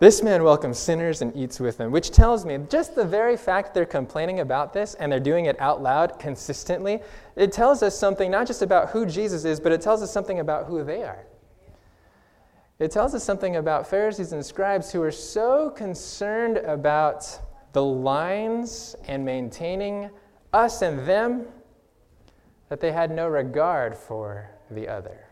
this 0.00 0.22
man 0.22 0.42
welcomes 0.42 0.78
sinners 0.78 1.22
and 1.22 1.36
eats 1.36 1.60
with 1.60 1.76
them, 1.78 1.92
which 1.92 2.10
tells 2.10 2.44
me 2.44 2.58
just 2.68 2.96
the 2.96 3.04
very 3.04 3.36
fact 3.36 3.74
they're 3.74 3.86
complaining 3.86 4.40
about 4.40 4.72
this 4.72 4.94
and 4.94 5.12
they're 5.12 5.20
doing 5.20 5.44
it 5.44 5.60
out 5.60 5.80
loud 5.80 6.18
consistently, 6.18 7.00
it 7.36 7.52
tells 7.52 7.84
us 7.84 7.96
something 7.96 8.28
not 8.28 8.48
just 8.48 8.62
about 8.62 8.90
who 8.90 9.06
Jesus 9.06 9.44
is, 9.44 9.60
but 9.60 9.70
it 9.70 9.80
tells 9.80 10.02
us 10.02 10.10
something 10.10 10.40
about 10.40 10.66
who 10.66 10.82
they 10.82 11.04
are. 11.04 11.24
It 12.82 12.90
tells 12.90 13.14
us 13.14 13.22
something 13.22 13.54
about 13.54 13.86
Pharisees 13.86 14.32
and 14.32 14.44
scribes 14.44 14.90
who 14.90 15.00
are 15.04 15.12
so 15.12 15.70
concerned 15.70 16.56
about 16.56 17.38
the 17.72 17.84
lines 17.84 18.96
and 19.06 19.24
maintaining 19.24 20.10
us 20.52 20.82
and 20.82 21.06
them 21.06 21.46
that 22.70 22.80
they 22.80 22.90
had 22.90 23.12
no 23.12 23.28
regard 23.28 23.96
for 23.96 24.50
the 24.68 24.88
other. 24.88 25.28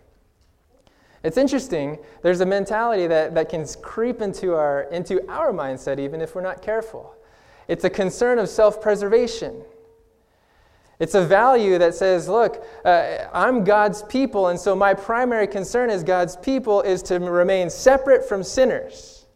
It's 1.24 1.36
interesting, 1.36 1.98
there's 2.22 2.40
a 2.40 2.46
mentality 2.46 3.08
that, 3.08 3.34
that 3.34 3.48
can 3.48 3.66
creep 3.82 4.20
into 4.22 4.54
our, 4.54 4.82
into 4.92 5.28
our 5.28 5.52
mindset 5.52 5.98
even 5.98 6.20
if 6.20 6.36
we're 6.36 6.42
not 6.42 6.62
careful. 6.62 7.16
It's 7.66 7.82
a 7.82 7.90
concern 7.90 8.38
of 8.38 8.48
self 8.48 8.80
preservation. 8.80 9.60
It's 11.00 11.14
a 11.14 11.24
value 11.24 11.78
that 11.78 11.94
says, 11.94 12.28
look, 12.28 12.62
uh, 12.84 13.26
I'm 13.32 13.64
God's 13.64 14.02
people, 14.02 14.48
and 14.48 14.60
so 14.60 14.76
my 14.76 14.92
primary 14.92 15.46
concern 15.46 15.88
as 15.88 16.04
God's 16.04 16.36
people 16.36 16.82
is 16.82 17.02
to 17.04 17.18
remain 17.18 17.70
separate 17.70 18.28
from 18.28 18.42
sinners. 18.42 19.26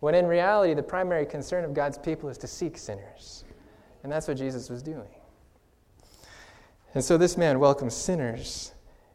When 0.00 0.14
in 0.14 0.26
reality, 0.26 0.74
the 0.74 0.82
primary 0.82 1.24
concern 1.24 1.64
of 1.64 1.72
God's 1.72 1.96
people 1.96 2.28
is 2.28 2.36
to 2.38 2.46
seek 2.46 2.76
sinners. 2.76 3.44
And 4.02 4.12
that's 4.12 4.28
what 4.28 4.36
Jesus 4.36 4.68
was 4.68 4.82
doing. 4.82 5.08
And 6.94 7.02
so 7.02 7.16
this 7.16 7.36
man 7.36 7.58
welcomes 7.58 7.94
sinners 7.94 8.72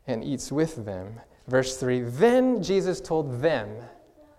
and 0.08 0.24
eats 0.24 0.52
with 0.52 0.86
them. 0.86 1.22
Verse 1.48 1.78
3 1.78 2.02
Then 2.02 2.62
Jesus 2.62 3.00
told 3.00 3.42
them 3.42 3.70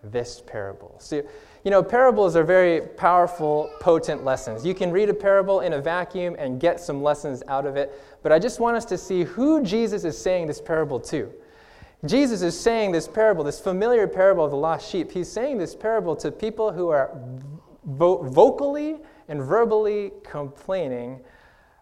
this 0.03 0.43
parable. 0.47 0.97
See, 0.99 1.23
you 1.65 1.71
know, 1.71 1.83
parables 1.83 2.37
are 2.37 2.45
very 2.45 2.83
powerful, 2.83 3.71
potent 3.81 4.23
lessons. 4.23 4.67
You 4.67 4.75
can 4.75 4.93
read 4.93 5.09
a 5.09 5.15
parable 5.15 5.61
in 5.61 5.73
a 5.73 5.81
vacuum 5.81 6.37
and 6.39 6.61
get 6.61 6.79
some 6.79 7.03
lessons 7.03 7.43
out 7.49 7.65
of 7.65 7.77
it, 7.77 7.99
but 8.23 8.33
I 8.33 8.39
just 8.39 8.61
want 8.61 8.77
us 8.77 8.85
to 8.87 8.99
see 8.99 9.25
who 9.25 9.63
Jesus 9.63 10.05
is 10.05 10.17
saying 10.17 10.47
this 10.47 10.61
parable 10.61 11.01
to. 11.01 11.33
Jesus 12.05 12.43
is 12.43 12.59
saying 12.59 12.93
this 12.93 13.09
parable, 13.09 13.43
this 13.45 13.59
familiar 13.59 14.07
parable 14.07 14.45
of 14.45 14.51
the 14.51 14.59
lost 14.59 14.91
sheep, 14.91 15.11
he's 15.11 15.31
saying 15.31 15.57
this 15.57 15.75
parable 15.75 16.15
to 16.17 16.31
people 16.31 16.71
who 16.71 16.91
are 16.91 17.19
vo- 17.87 18.23
vocally 18.23 18.99
and 19.29 19.43
verbally 19.43 20.13
complaining 20.23 21.21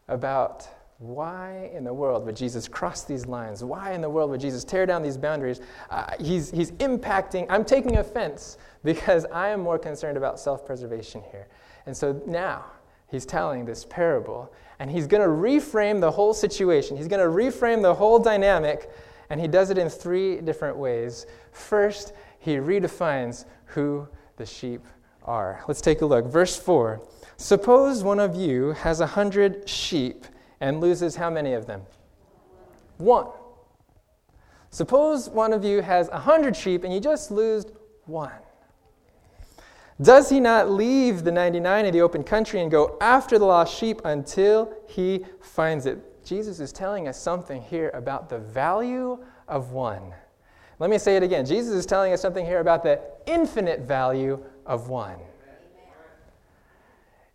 about 0.07 0.69
why 1.03 1.69
in 1.75 1.83
the 1.83 1.93
world 1.93 2.25
would 2.27 2.37
Jesus 2.37 2.69
cross 2.69 3.03
these 3.03 3.27
lines? 3.27 3.65
Why 3.65 3.93
in 3.93 4.01
the 4.01 4.09
world 4.09 4.31
would 4.31 4.41
Jesus 4.41 4.63
tear 4.63 4.87
down 4.87 5.03
these 5.03 5.17
boundaries? 5.17 5.61
Uh, 5.91 6.07
he's, 6.21 6.51
he's 6.53 6.71
impacting, 6.73 7.45
I'm 7.51 7.65
taking 7.65 7.97
offense 7.97 8.57
because 8.85 9.27
I 9.33 9.49
am 9.49 9.61
more 9.61 9.79
concerned 9.81 10.17
about 10.17 10.39
self 10.39 10.65
preservation 10.65 11.23
here. 11.33 11.49
And 11.87 11.97
so 11.97 12.23
now 12.25 12.67
he's 13.09 13.27
telling 13.27 13.65
this 13.65 13.85
parable, 13.85 14.53
and 14.79 14.89
he's 14.89 15.09
going 15.09 15.23
to 15.23 15.29
reframe 15.29 16.01
the 16.01 16.11
whole 16.11 16.33
situation. 16.33 16.97
He's 16.97 17.09
going 17.09 17.21
to 17.21 17.27
reframe 17.37 17.83
the 17.83 17.95
whole 17.95 18.21
dynamic, 18.21 18.89
and 19.29 19.41
he 19.41 19.49
does 19.49 19.71
it 19.71 19.79
in 19.79 19.89
three 19.89 20.41
different 20.41 20.77
ways. 20.77 21.27
First, 21.51 22.13
he 22.39 22.57
redefines 22.57 23.45
who 23.67 24.07
the 24.37 24.47
sheep 24.47 24.83
are. 25.25 25.65
Let's 25.67 25.81
take 25.81 26.03
a 26.03 26.07
look. 26.07 26.27
Verse 26.27 26.57
4 26.57 27.03
Suppose 27.37 28.05
one 28.05 28.21
of 28.21 28.37
you 28.37 28.71
has 28.71 29.01
a 29.01 29.07
hundred 29.07 29.69
sheep 29.69 30.27
and 30.63 30.81
loses 30.81 31.17
how 31.17 31.29
many 31.29 31.53
of 31.53 31.67
them? 31.67 31.83
One. 32.97 33.27
Suppose 34.71 35.29
one 35.29 35.53
of 35.53 35.65
you 35.65 35.83
has 35.83 36.09
a 36.09 36.21
hundred 36.21 36.57
sheep 36.57 36.85
and 36.85 36.95
you 36.95 37.01
just 37.01 37.31
lose 37.31 37.67
one. 38.07 38.31
Does 40.01 40.31
he 40.31 40.41
not 40.41 40.71
leave 40.71 41.25
the 41.25 41.33
99 41.33 41.85
in 41.85 41.93
the 41.93 42.01
open 42.01 42.23
country 42.23 42.61
and 42.61 42.71
go 42.71 42.97
after 43.01 43.39
the 43.39 43.45
lost 43.45 43.77
sheep 43.77 44.01
until 44.05 44.73
he 44.87 45.27
finds 45.41 45.85
it? 45.85 46.25
Jesus 46.25 46.61
is 46.61 46.73
telling 46.73 47.09
us 47.09 47.21
something 47.21 47.61
here 47.61 47.91
about 47.93 48.31
the 48.31 48.39
value 48.39 49.19
of 49.49 49.73
one. 49.73 50.15
Let 50.79 50.91
me 50.91 50.99
say 50.99 51.17
it 51.17 51.25
again. 51.25 51.45
Jesus 51.45 51.75
is 51.75 51.87
telling 51.87 52.13
us 52.13 52.23
something 52.23 52.47
here 52.47 52.61
about 52.61 52.85
the 52.85 53.01
infinite 53.27 53.81
value 53.81 54.43
of 54.65 54.89
one. 54.89 55.19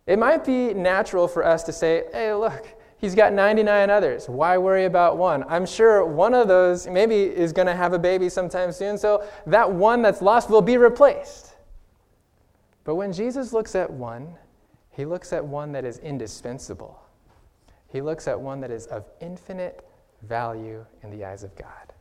It 0.06 0.18
might 0.18 0.46
be 0.46 0.72
natural 0.72 1.28
for 1.28 1.44
us 1.44 1.62
to 1.64 1.72
say, 1.72 2.04
hey, 2.12 2.32
look, 2.32 2.66
He's 2.98 3.14
got 3.14 3.32
99 3.32 3.90
others. 3.90 4.28
Why 4.28 4.58
worry 4.58 4.84
about 4.84 5.16
one? 5.16 5.44
I'm 5.48 5.64
sure 5.64 6.04
one 6.04 6.34
of 6.34 6.48
those 6.48 6.88
maybe 6.88 7.22
is 7.22 7.52
going 7.52 7.66
to 7.66 7.74
have 7.74 7.92
a 7.92 7.98
baby 7.98 8.28
sometime 8.28 8.72
soon, 8.72 8.98
so 8.98 9.24
that 9.46 9.70
one 9.70 10.02
that's 10.02 10.20
lost 10.20 10.50
will 10.50 10.62
be 10.62 10.76
replaced. 10.76 11.54
But 12.82 12.96
when 12.96 13.12
Jesus 13.12 13.52
looks 13.52 13.76
at 13.76 13.88
one, 13.88 14.34
he 14.90 15.04
looks 15.04 15.32
at 15.32 15.44
one 15.44 15.70
that 15.72 15.84
is 15.84 15.98
indispensable. 15.98 17.00
He 17.88 18.00
looks 18.00 18.26
at 18.26 18.40
one 18.40 18.60
that 18.62 18.70
is 18.72 18.86
of 18.86 19.04
infinite 19.20 19.88
value 20.22 20.84
in 21.04 21.10
the 21.10 21.24
eyes 21.24 21.44
of 21.44 21.54
God. 21.54 21.92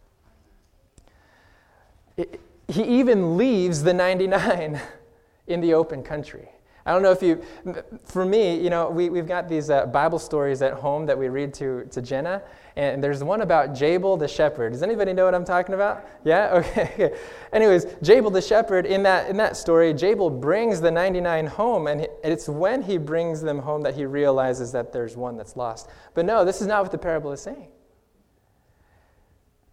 It, 2.18 2.42
he 2.68 2.84
even 2.84 3.38
leaves 3.38 3.84
the 3.84 3.94
99 3.94 4.82
in 5.48 5.62
the 5.62 5.76
open 5.76 6.02
country. 6.02 6.50
I 6.88 6.94
don't 6.94 7.02
know 7.02 7.12
if 7.12 7.22
you, 7.22 7.44
for 8.06 8.24
me, 8.24 8.58
you 8.58 8.70
know, 8.70 8.90
we, 8.90 9.10
we've 9.10 9.28
got 9.28 9.50
these 9.50 9.70
uh, 9.70 9.88
Bible 9.88 10.20
stories 10.20 10.62
at 10.62 10.72
home 10.72 11.06
that 11.08 11.20
we 11.20 11.28
read 11.28 11.54
to, 11.56 11.84
to 11.92 12.02
Jenna, 12.02 12.42
and 12.78 13.04
there's 13.04 13.22
one 13.22 13.42
about 13.42 13.76
Jabal 13.76 14.16
the 14.16 14.28
shepherd. 14.28 14.72
Does 14.72 14.84
anybody 14.84 15.12
know 15.12 15.26
what 15.26 15.36
I'm 15.36 15.44
talking 15.44 15.76
about? 15.76 16.08
Yeah? 16.24 16.64
Okay. 16.78 17.14
Anyways, 17.52 17.86
Jabal 18.02 18.30
the 18.32 18.42
shepherd, 18.42 18.86
in 18.86 19.04
that, 19.04 19.30
in 19.30 19.36
that 19.38 19.58
story, 19.58 19.94
Jabal 19.94 20.30
brings 20.30 20.80
the 20.80 20.90
99 20.90 21.48
home, 21.48 21.88
and 21.88 22.08
it's 22.24 22.48
when 22.48 22.82
he 22.82 22.98
brings 22.98 23.42
them 23.42 23.60
home 23.60 23.82
that 23.82 23.96
he 23.96 24.06
realizes 24.06 24.72
that 24.72 24.94
there's 24.94 25.18
one 25.18 25.36
that's 25.36 25.58
lost. 25.58 25.90
But 26.14 26.26
no, 26.26 26.46
this 26.46 26.62
is 26.62 26.68
not 26.68 26.84
what 26.84 26.92
the 26.94 26.98
parable 26.98 27.34
is 27.34 27.42
saying. 27.42 27.68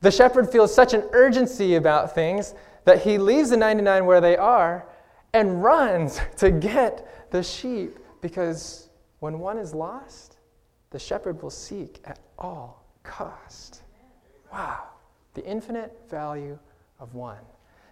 The 0.01 0.11
shepherd 0.11 0.51
feels 0.51 0.75
such 0.75 0.95
an 0.95 1.05
urgency 1.13 1.77
about 1.77 2.13
things 2.15 2.55
that 2.85 3.03
he 3.03 3.19
leaves 3.19 3.51
the 3.51 3.57
99 3.57 4.05
where 4.05 4.21
they 4.21 4.37
are 4.37 4.87
and 5.35 5.63
runs 5.63 6.21
to 6.39 6.51
get 6.51 7.31
the 7.31 7.43
sheep 7.43 7.99
because 8.23 8.89
when 9.19 9.39
one 9.39 9.59
is 9.59 9.75
lost, 9.75 10.39
the 10.91 10.99
shepherd 10.99 11.43
will 11.43 11.51
seek 11.51 12.01
at 12.05 12.21
all 12.39 12.87
cost. 13.03 13.83
Wow, 14.53 14.85
the 15.35 15.45
infinite 15.45 15.99
value 16.09 16.59
of 17.01 17.15
one. 17.15 17.43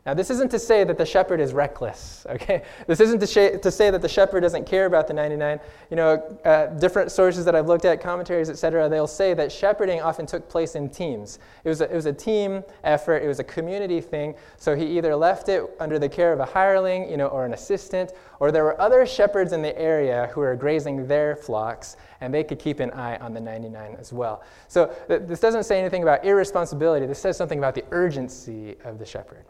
Now, 0.04 0.14
this 0.14 0.30
isn't 0.30 0.50
to 0.50 0.58
say 0.58 0.82
that 0.82 0.98
the 0.98 1.06
shepherd 1.06 1.38
is 1.38 1.52
reckless, 1.52 2.26
okay? 2.28 2.62
This 2.88 2.98
isn't 2.98 3.20
to, 3.20 3.26
sh- 3.26 3.60
to 3.62 3.70
say 3.70 3.88
that 3.90 4.02
the 4.02 4.08
shepherd 4.08 4.40
doesn't 4.40 4.66
care 4.66 4.86
about 4.86 5.06
the 5.06 5.14
99. 5.14 5.60
You 5.90 5.96
know, 5.96 6.38
uh, 6.44 6.66
different 6.66 7.12
sources 7.12 7.44
that 7.44 7.54
I've 7.54 7.68
looked 7.68 7.84
at, 7.84 8.00
commentaries, 8.00 8.50
etc., 8.50 8.88
they'll 8.88 9.06
say 9.06 9.32
that 9.34 9.52
shepherding 9.52 10.00
often 10.00 10.26
took 10.26 10.48
place 10.48 10.74
in 10.74 10.88
teams. 10.88 11.38
It 11.62 11.68
was, 11.68 11.82
a, 11.82 11.84
it 11.84 11.94
was 11.94 12.06
a 12.06 12.12
team 12.12 12.64
effort, 12.82 13.18
it 13.18 13.28
was 13.28 13.38
a 13.38 13.44
community 13.44 14.00
thing. 14.00 14.34
So 14.56 14.74
he 14.74 14.86
either 14.98 15.14
left 15.14 15.48
it 15.48 15.62
under 15.78 16.00
the 16.00 16.08
care 16.08 16.32
of 16.32 16.40
a 16.40 16.46
hireling, 16.46 17.08
you 17.08 17.16
know, 17.16 17.28
or 17.28 17.46
an 17.46 17.54
assistant, 17.54 18.12
or 18.40 18.50
there 18.50 18.64
were 18.64 18.80
other 18.80 19.06
shepherds 19.06 19.52
in 19.52 19.62
the 19.62 19.78
area 19.78 20.28
who 20.32 20.40
were 20.40 20.56
grazing 20.56 21.06
their 21.06 21.36
flocks, 21.36 21.96
and 22.20 22.34
they 22.34 22.42
could 22.42 22.58
keep 22.58 22.80
an 22.80 22.90
eye 22.90 23.18
on 23.18 23.34
the 23.34 23.40
99 23.40 23.96
as 24.00 24.12
well. 24.12 24.42
So 24.66 24.92
th- 25.06 25.22
this 25.26 25.38
doesn't 25.38 25.62
say 25.62 25.78
anything 25.78 26.02
about 26.02 26.24
irresponsibility, 26.24 27.06
this 27.06 27.20
says 27.20 27.36
something 27.36 27.58
about 27.58 27.76
the 27.76 27.84
urgency 27.92 28.74
of 28.84 28.98
the 28.98 29.06
shepherd. 29.06 29.44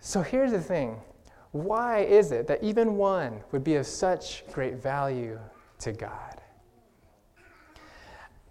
So 0.00 0.22
here's 0.22 0.52
the 0.52 0.60
thing 0.60 1.00
why 1.52 2.00
is 2.00 2.30
it 2.30 2.46
that 2.46 2.62
even 2.62 2.96
one 2.96 3.40
would 3.52 3.64
be 3.64 3.76
of 3.76 3.86
such 3.86 4.44
great 4.52 4.74
value 4.74 5.38
to 5.80 5.92
God? 5.92 6.40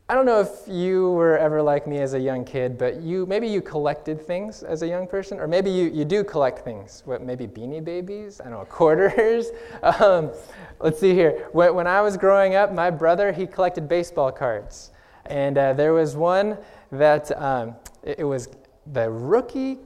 I 0.10 0.16
don't 0.16 0.26
know 0.26 0.40
if 0.40 0.50
you 0.68 1.12
were 1.12 1.38
ever 1.38 1.62
like 1.62 1.86
me 1.86 2.00
as 2.00 2.14
a 2.14 2.20
young 2.20 2.46
kid, 2.46 2.78
but 2.78 3.02
you 3.02 3.26
maybe 3.26 3.46
you 3.48 3.62
collected 3.62 4.26
things 4.26 4.64
as 4.64 4.82
a 4.82 4.88
young 4.88 5.06
person, 5.06 5.38
or 5.38 5.48
maybe 5.48 5.70
you, 5.70 5.90
you 5.90 6.06
do 6.06 6.24
collect 6.24 6.60
things. 6.60 7.04
What 7.06 7.22
maybe 7.22 7.46
beanie 7.46 7.84
babies? 7.84 8.40
I 8.40 8.46
don't 8.46 8.54
know, 8.54 8.66
quarters. 8.70 9.48
Um, 9.84 10.32
let's 10.80 11.00
see 11.00 11.14
here. 11.14 11.50
When, 11.52 11.76
when, 11.76 11.88
I 11.88 12.02
was 12.02 12.16
growing 12.16 12.56
up, 12.56 12.74
my 12.74 12.90
brother 12.90 13.34
he 13.34 13.46
collected 13.46 13.90
baseball 13.90 14.32
cards, 14.32 14.92
and 15.26 15.58
uh, 15.58 15.74
there 15.74 15.92
was 15.92 16.16
one 16.16 16.58
that 16.92 17.30
um, 17.40 17.76
it, 18.02 18.20
it 18.20 18.24
was 18.24 18.48
the 18.94 19.10
rookie 19.10 19.78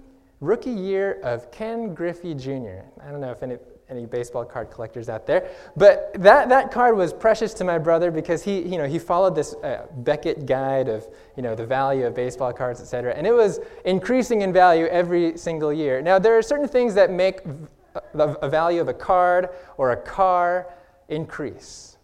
rookie 0.41 0.71
year 0.71 1.19
of 1.23 1.49
Ken 1.51 1.93
Griffey 1.93 2.33
Jr. 2.33 2.81
I 3.01 3.11
don't 3.11 3.21
know 3.21 3.31
if 3.31 3.43
any, 3.43 3.57
any 3.89 4.05
baseball 4.07 4.43
card 4.43 4.71
collectors 4.71 5.07
out 5.07 5.27
there. 5.27 5.49
But 5.77 6.11
that, 6.15 6.49
that 6.49 6.71
card 6.71 6.97
was 6.97 7.13
precious 7.13 7.53
to 7.55 7.63
my 7.63 7.77
brother 7.77 8.11
because 8.11 8.43
he, 8.43 8.59
you 8.61 8.77
know, 8.77 8.87
he 8.87 8.99
followed 8.99 9.35
this 9.35 9.53
uh, 9.63 9.85
Beckett 9.97 10.47
guide 10.47 10.89
of 10.89 11.07
you 11.37 11.43
know, 11.43 11.55
the 11.55 11.65
value 11.65 12.05
of 12.05 12.15
baseball 12.15 12.51
cards, 12.51 12.81
et 12.81 12.85
cetera. 12.85 13.13
And 13.13 13.25
it 13.25 13.33
was 13.33 13.59
increasing 13.85 14.41
in 14.41 14.51
value 14.51 14.87
every 14.87 15.37
single 15.37 15.71
year. 15.71 16.01
Now, 16.01 16.17
there 16.19 16.37
are 16.37 16.41
certain 16.41 16.67
things 16.67 16.95
that 16.95 17.11
make 17.11 17.41
the 18.13 18.37
value 18.49 18.81
of 18.81 18.87
a 18.87 18.93
card 18.93 19.49
or 19.77 19.91
a 19.91 19.97
car 19.97 20.73
increase. 21.07 21.97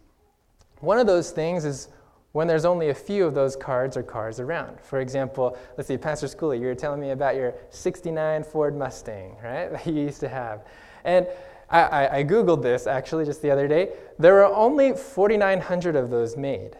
One 0.79 0.99
of 0.99 1.07
those 1.07 1.31
things 1.31 1.65
is 1.65 1.89
when 2.37 2.47
there's 2.47 2.65
only 2.65 2.89
a 2.89 2.93
few 2.93 3.25
of 3.25 3.33
those 3.33 3.55
cards 3.55 3.97
or 3.97 4.03
cars 4.03 4.39
around. 4.39 4.79
For 4.79 4.99
example, 4.99 5.57
let's 5.75 5.87
see, 5.87 5.97
Pastor 5.97 6.27
Schooley, 6.27 6.59
you 6.59 6.67
were 6.67 6.75
telling 6.75 7.01
me 7.01 7.09
about 7.09 7.33
your 7.33 7.55
69 7.71 8.43
Ford 8.43 8.77
Mustang, 8.77 9.37
right, 9.43 9.71
that 9.71 9.87
you 9.87 9.93
used 9.93 10.19
to 10.19 10.29
have. 10.29 10.63
And 11.03 11.25
I, 11.71 11.81
I, 11.81 12.17
I 12.17 12.23
Googled 12.23 12.61
this 12.61 12.85
actually 12.85 13.25
just 13.25 13.41
the 13.41 13.49
other 13.49 13.67
day. 13.67 13.89
There 14.19 14.45
are 14.45 14.53
only 14.53 14.93
4,900 14.93 15.95
of 15.95 16.11
those 16.11 16.37
made. 16.37 16.77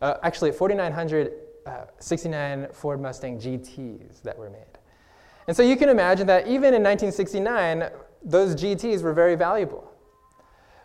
Uh, 0.00 0.14
actually, 0.22 0.52
4,900 0.52 1.32
uh, 1.66 1.86
69 1.98 2.68
Ford 2.72 3.00
Mustang 3.00 3.40
GTs 3.40 4.22
that 4.22 4.38
were 4.38 4.48
made. 4.48 4.78
And 5.48 5.56
so 5.56 5.64
you 5.64 5.76
can 5.76 5.88
imagine 5.88 6.28
that 6.28 6.46
even 6.46 6.72
in 6.72 6.84
1969, 6.84 7.90
those 8.22 8.54
GTs 8.54 9.02
were 9.02 9.12
very 9.12 9.34
valuable. 9.34 9.90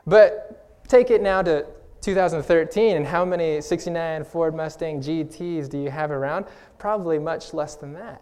But 0.07 0.87
take 0.87 1.11
it 1.11 1.21
now 1.21 1.43
to 1.43 1.67
2013, 2.05 2.97
and 2.97 3.05
how 3.05 3.25
many 3.25 3.59
69 3.59 4.23
Ford 4.25 4.55
Mustang 4.55 5.01
GTs 5.01 5.67
do 5.67 5.79
you 5.79 5.89
have 5.89 6.11
around? 6.11 6.45
Probably 6.77 7.17
much 7.17 7.53
less 7.53 7.75
than 7.75 7.93
that. 7.93 8.21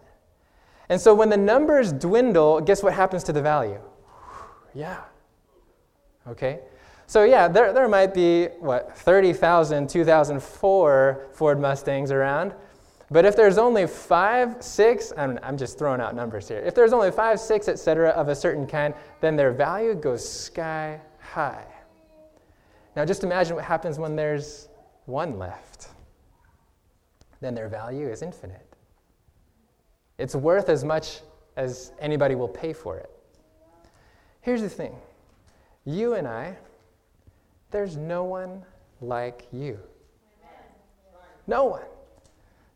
And 0.88 1.00
so 1.00 1.14
when 1.14 1.30
the 1.30 1.38
numbers 1.38 1.92
dwindle, 1.92 2.62
guess 2.62 2.82
what 2.82 2.94
happens 2.94 3.24
to 3.26 3.34
the 3.34 3.42
value? 3.42 3.80
Yeah. 4.76 5.02
Okay? 6.28 6.62
So, 7.06 7.26
yeah, 7.26 7.48
there, 7.48 7.74
there 7.74 7.88
might 7.88 8.12
be, 8.12 8.46
what, 8.60 8.98
30,000 8.98 9.88
2004 9.88 11.28
Ford 11.32 11.60
Mustangs 11.60 12.10
around. 12.10 12.56
But 13.12 13.26
if 13.26 13.36
there's 13.36 13.60
only 13.60 13.86
five, 13.86 14.64
six, 14.64 15.14
I'm, 15.16 15.38
I'm 15.44 15.58
just 15.58 15.78
throwing 15.78 16.02
out 16.02 16.16
numbers 16.16 16.48
here. 16.48 16.58
If 16.58 16.74
there's 16.74 16.94
only 16.94 17.12
five, 17.12 17.40
six, 17.40 17.68
et 17.68 17.78
cetera, 17.78 18.10
of 18.10 18.30
a 18.30 18.36
certain 18.36 18.66
kind, 18.66 18.96
then 19.22 19.36
their 19.36 19.52
value 19.52 19.94
goes 19.94 20.28
sky 20.28 21.00
high. 21.20 21.66
Now, 22.96 23.06
just 23.06 23.24
imagine 23.24 23.56
what 23.56 23.66
happens 23.66 23.98
when 23.98 24.16
there's 24.16 24.70
one 25.06 25.40
left. 25.40 25.88
Then 27.42 27.56
their 27.56 27.68
value 27.68 28.08
is 28.08 28.22
infinite. 28.22 28.66
It's 30.18 30.36
worth 30.36 30.70
as 30.70 30.84
much 30.84 31.22
as 31.56 31.92
anybody 32.00 32.36
will 32.36 32.48
pay 32.48 32.74
for 32.74 32.98
it. 32.98 33.10
Here's 34.42 34.62
the 34.62 34.70
thing 34.70 34.96
you 35.86 36.14
and 36.14 36.28
I, 36.28 36.56
there's 37.72 37.98
no 37.98 38.24
one 38.24 38.64
like 39.02 39.48
you. 39.52 39.80
No 41.48 41.66
one. 41.66 41.84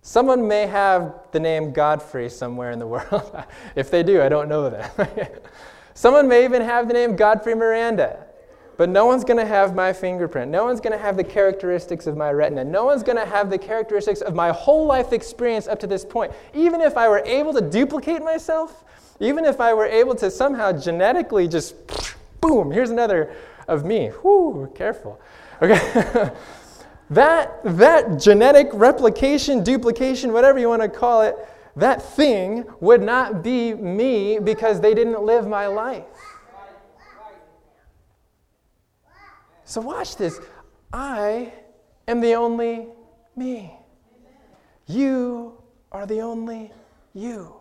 Someone 0.01 0.47
may 0.47 0.67
have 0.67 1.13
the 1.31 1.39
name 1.39 1.71
Godfrey 1.71 2.29
somewhere 2.29 2.71
in 2.71 2.79
the 2.79 2.87
world. 2.95 3.45
if 3.75 3.91
they 3.91 4.03
do, 4.03 4.21
I 4.21 4.29
don't 4.29 4.49
know 4.49 4.69
them. 4.69 4.89
Someone 5.93 6.27
may 6.27 6.43
even 6.43 6.61
have 6.61 6.87
the 6.87 6.93
name 6.93 7.15
Godfrey 7.15 7.55
Miranda. 7.55 8.26
But 8.77 8.89
no 8.89 9.07
one's 9.07 9.23
going 9.23 9.39
to 9.39 9.45
have 9.45 9.73
my 9.73 9.91
fingerprint. 9.91 10.51
No 10.51 10.63
one's 10.65 10.79
going 10.79 10.95
to 10.95 11.03
have 11.03 11.17
the 11.17 11.23
characteristics 11.23 12.05
of 12.05 12.15
my 12.15 12.31
retina. 12.31 12.63
No 12.63 12.85
one's 12.85 13.01
going 13.01 13.17
to 13.17 13.25
have 13.25 13.49
the 13.49 13.57
characteristics 13.57 14.21
of 14.21 14.35
my 14.35 14.51
whole 14.51 14.85
life 14.85 15.13
experience 15.13 15.67
up 15.67 15.79
to 15.79 15.87
this 15.87 16.05
point. 16.05 16.31
Even 16.53 16.79
if 16.81 16.95
I 16.95 17.09
were 17.09 17.23
able 17.25 17.53
to 17.53 17.61
duplicate 17.61 18.21
myself, 18.23 18.83
even 19.19 19.45
if 19.45 19.59
I 19.59 19.73
were 19.73 19.87
able 19.87 20.13
to 20.15 20.29
somehow 20.29 20.71
genetically 20.71 21.47
just 21.47 21.75
boom, 22.39 22.71
here's 22.71 22.91
another 22.91 23.35
of 23.67 23.83
me. 23.83 24.11
Whoo, 24.23 24.71
careful. 24.75 25.19
Okay. 25.61 26.31
that, 27.09 27.59
that 27.63 28.19
genetic 28.19 28.69
replication, 28.73 29.63
duplication, 29.63 30.31
whatever 30.33 30.59
you 30.59 30.69
want 30.69 30.83
to 30.83 30.89
call 30.89 31.23
it, 31.23 31.35
that 31.75 32.01
thing 32.01 32.65
would 32.79 33.01
not 33.01 33.43
be 33.43 33.73
me 33.73 34.39
because 34.39 34.81
they 34.81 34.93
didn't 34.93 35.21
live 35.21 35.47
my 35.47 35.67
life. 35.67 36.05
So, 39.67 39.81
watch 39.81 40.15
this. 40.15 40.39
I 40.93 41.51
am 42.07 42.21
the 42.21 42.35
only 42.35 42.87
me. 43.35 43.73
You 44.87 45.61
are 45.91 46.05
the 46.05 46.21
only 46.21 46.71
you. 47.13 47.53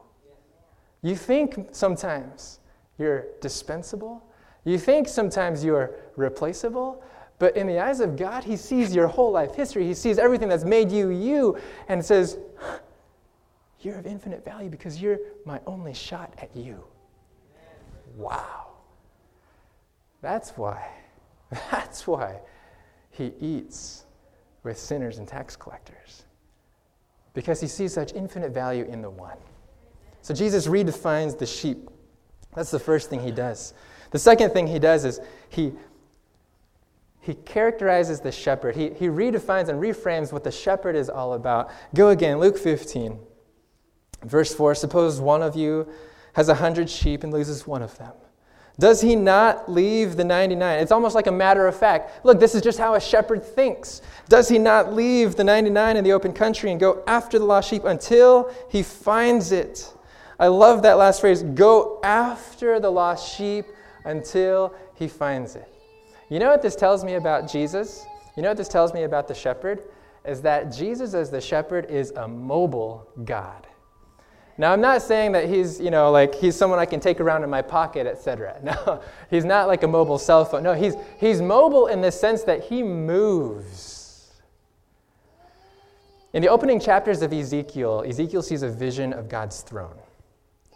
You 1.02 1.16
think 1.16 1.70
sometimes 1.72 2.60
you're 2.96 3.26
dispensable, 3.40 4.22
you 4.64 4.78
think 4.78 5.08
sometimes 5.08 5.64
you 5.64 5.74
are 5.74 5.96
replaceable, 6.14 7.02
but 7.40 7.56
in 7.56 7.66
the 7.66 7.80
eyes 7.80 7.98
of 7.98 8.16
God, 8.16 8.44
He 8.44 8.56
sees 8.56 8.94
your 8.94 9.08
whole 9.08 9.32
life 9.32 9.56
history. 9.56 9.84
He 9.84 9.92
sees 9.92 10.16
everything 10.16 10.48
that's 10.48 10.64
made 10.64 10.92
you 10.92 11.10
you 11.10 11.58
and 11.88 12.04
says, 12.04 12.38
You're 13.80 13.96
of 13.96 14.06
infinite 14.06 14.44
value 14.44 14.70
because 14.70 15.02
you're 15.02 15.18
my 15.44 15.60
only 15.66 15.92
shot 15.92 16.32
at 16.38 16.54
you. 16.54 16.84
Wow. 18.16 18.68
That's 20.22 20.50
why. 20.50 20.88
That's 21.70 22.06
why 22.06 22.40
He 23.10 23.32
eats 23.40 24.04
with 24.62 24.78
sinners 24.78 25.18
and 25.18 25.26
tax 25.26 25.56
collectors. 25.56 26.24
Because 27.34 27.60
He 27.60 27.68
sees 27.68 27.92
such 27.92 28.12
infinite 28.12 28.52
value 28.52 28.84
in 28.84 29.02
the 29.02 29.10
one. 29.10 29.38
So 30.22 30.34
Jesus 30.34 30.66
redefines 30.66 31.38
the 31.38 31.46
sheep. 31.46 31.88
That's 32.54 32.70
the 32.70 32.78
first 32.78 33.10
thing 33.10 33.20
He 33.20 33.30
does. 33.30 33.74
The 34.10 34.18
second 34.18 34.52
thing 34.52 34.66
he 34.66 34.78
does 34.78 35.04
is 35.04 35.20
he, 35.48 35.72
he 37.20 37.34
characterizes 37.34 38.20
the 38.20 38.32
shepherd. 38.32 38.76
He, 38.76 38.90
he 38.90 39.08
redefines 39.08 39.68
and 39.68 39.80
reframes 39.80 40.32
what 40.32 40.44
the 40.44 40.50
shepherd 40.50 40.96
is 40.96 41.08
all 41.10 41.34
about. 41.34 41.70
Go 41.94 42.10
again, 42.10 42.38
Luke 42.38 42.58
15, 42.58 43.18
verse 44.24 44.54
4. 44.54 44.74
Suppose 44.74 45.20
one 45.20 45.42
of 45.42 45.56
you 45.56 45.88
has 46.34 46.48
a 46.48 46.54
hundred 46.54 46.88
sheep 46.88 47.24
and 47.24 47.32
loses 47.32 47.66
one 47.66 47.82
of 47.82 47.96
them. 47.98 48.12
Does 48.78 49.00
he 49.00 49.16
not 49.16 49.70
leave 49.72 50.16
the 50.16 50.24
99? 50.24 50.80
It's 50.80 50.92
almost 50.92 51.14
like 51.14 51.26
a 51.26 51.32
matter 51.32 51.66
of 51.66 51.76
fact. 51.76 52.24
Look, 52.24 52.38
this 52.38 52.54
is 52.54 52.60
just 52.60 52.78
how 52.78 52.94
a 52.94 53.00
shepherd 53.00 53.42
thinks. 53.44 54.02
Does 54.28 54.48
he 54.48 54.58
not 54.58 54.92
leave 54.92 55.34
the 55.34 55.44
99 55.44 55.96
in 55.96 56.04
the 56.04 56.12
open 56.12 56.32
country 56.32 56.70
and 56.70 56.78
go 56.78 57.02
after 57.06 57.38
the 57.38 57.44
lost 57.44 57.70
sheep 57.70 57.84
until 57.84 58.52
he 58.68 58.82
finds 58.82 59.50
it? 59.50 59.92
I 60.38 60.48
love 60.48 60.82
that 60.82 60.98
last 60.98 61.22
phrase 61.22 61.42
go 61.42 62.00
after 62.02 62.78
the 62.78 62.90
lost 62.90 63.34
sheep 63.34 63.64
until 64.04 64.74
he 64.94 65.08
finds 65.08 65.56
it. 65.56 65.72
You 66.28 66.38
know 66.38 66.50
what 66.50 66.60
this 66.60 66.76
tells 66.76 67.02
me 67.02 67.14
about 67.14 67.50
Jesus? 67.50 68.04
You 68.36 68.42
know 68.42 68.48
what 68.50 68.58
this 68.58 68.68
tells 68.68 68.92
me 68.92 69.04
about 69.04 69.28
the 69.28 69.34
shepherd? 69.34 69.84
Is 70.26 70.42
that 70.42 70.70
Jesus, 70.72 71.14
as 71.14 71.30
the 71.30 71.40
shepherd, 71.40 71.86
is 71.88 72.10
a 72.10 72.28
mobile 72.28 73.08
God. 73.24 73.66
Now, 74.58 74.72
I'm 74.72 74.80
not 74.80 75.02
saying 75.02 75.32
that 75.32 75.48
he's, 75.48 75.78
you 75.78 75.90
know, 75.90 76.10
like 76.10 76.34
he's 76.34 76.56
someone 76.56 76.78
I 76.78 76.86
can 76.86 76.98
take 76.98 77.20
around 77.20 77.44
in 77.44 77.50
my 77.50 77.62
pocket, 77.62 78.06
etc. 78.06 78.58
No, 78.62 79.02
he's 79.30 79.44
not 79.44 79.68
like 79.68 79.82
a 79.82 79.88
mobile 79.88 80.18
cell 80.18 80.44
phone. 80.44 80.62
No, 80.62 80.72
he's, 80.72 80.94
he's 81.18 81.42
mobile 81.42 81.88
in 81.88 82.00
the 82.00 82.10
sense 82.10 82.42
that 82.44 82.64
he 82.64 82.82
moves. 82.82 84.32
In 86.32 86.42
the 86.42 86.48
opening 86.48 86.80
chapters 86.80 87.22
of 87.22 87.32
Ezekiel, 87.32 88.04
Ezekiel 88.06 88.42
sees 88.42 88.62
a 88.62 88.68
vision 88.68 89.12
of 89.12 89.28
God's 89.28 89.60
throne. 89.62 89.96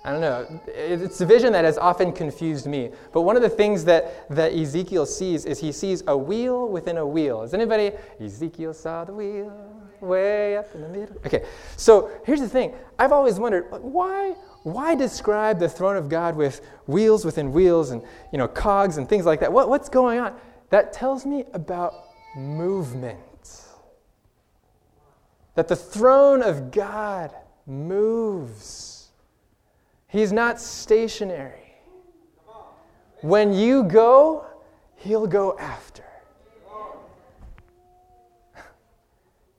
I 0.05 0.12
don't 0.12 0.23
know. 0.23 0.61
It's 0.66 1.21
a 1.21 1.27
vision 1.27 1.53
that 1.53 1.64
has 1.64 1.77
often 1.77 2.12
confused 2.12 2.66
me. 2.66 2.90
But 3.12 3.23
one 3.23 3.37
of 3.37 3.43
the 3.43 3.51
things 3.51 3.85
that, 3.85 4.29
that 4.31 4.55
Ezekiel 4.55 5.05
sees 5.05 5.45
is 5.45 5.59
he 5.59 5.73
sees 5.73 6.03
a 6.07 6.16
wheel 6.16 6.69
within 6.69 6.97
a 6.97 7.07
wheel. 7.07 7.43
Is 7.43 7.53
anybody? 7.53 7.93
Ezekiel 8.19 8.73
saw 8.73 9.05
the 9.05 9.12
wheel 9.12 9.70
way 10.01 10.57
up 10.57 10.75
in 10.75 10.83
the 10.83 10.89
middle. 10.89 11.17
Okay, 11.27 11.45
so 11.77 12.11
here's 12.25 12.41
the 12.41 12.49
thing. 12.49 12.75
I've 12.99 13.13
always 13.13 13.39
wondered 13.39 13.67
why, 13.71 14.35
why 14.63 14.95
describe 14.95 15.59
the 15.59 15.69
throne 15.69 15.97
of 15.97 16.09
God 16.09 16.37
with 16.37 16.61
wheels 16.87 17.25
within 17.25 17.53
wheels 17.53 17.91
and 17.91 18.03
you 18.33 18.39
know 18.39 18.49
cogs 18.49 18.97
and 18.97 19.09
things 19.09 19.27
like 19.27 19.41
that? 19.41 19.53
What, 19.53 19.69
what's 19.69 19.89
going 19.89 20.21
on? 20.21 20.35
That 20.71 20.93
tells 20.93 21.27
me 21.27 21.45
about 21.53 21.95
movement. 22.37 23.19
That 25.55 25.69
the 25.69 25.77
throne 25.77 26.43
of 26.43 26.71
God 26.71 27.35
moves. 27.67 29.09
He's 30.07 30.33
not 30.33 30.61
stationary. 30.61 31.75
When 33.21 33.53
you 33.53 33.85
go, 33.85 34.47
he'll 34.97 35.27
go 35.27 35.57
after. 35.59 35.89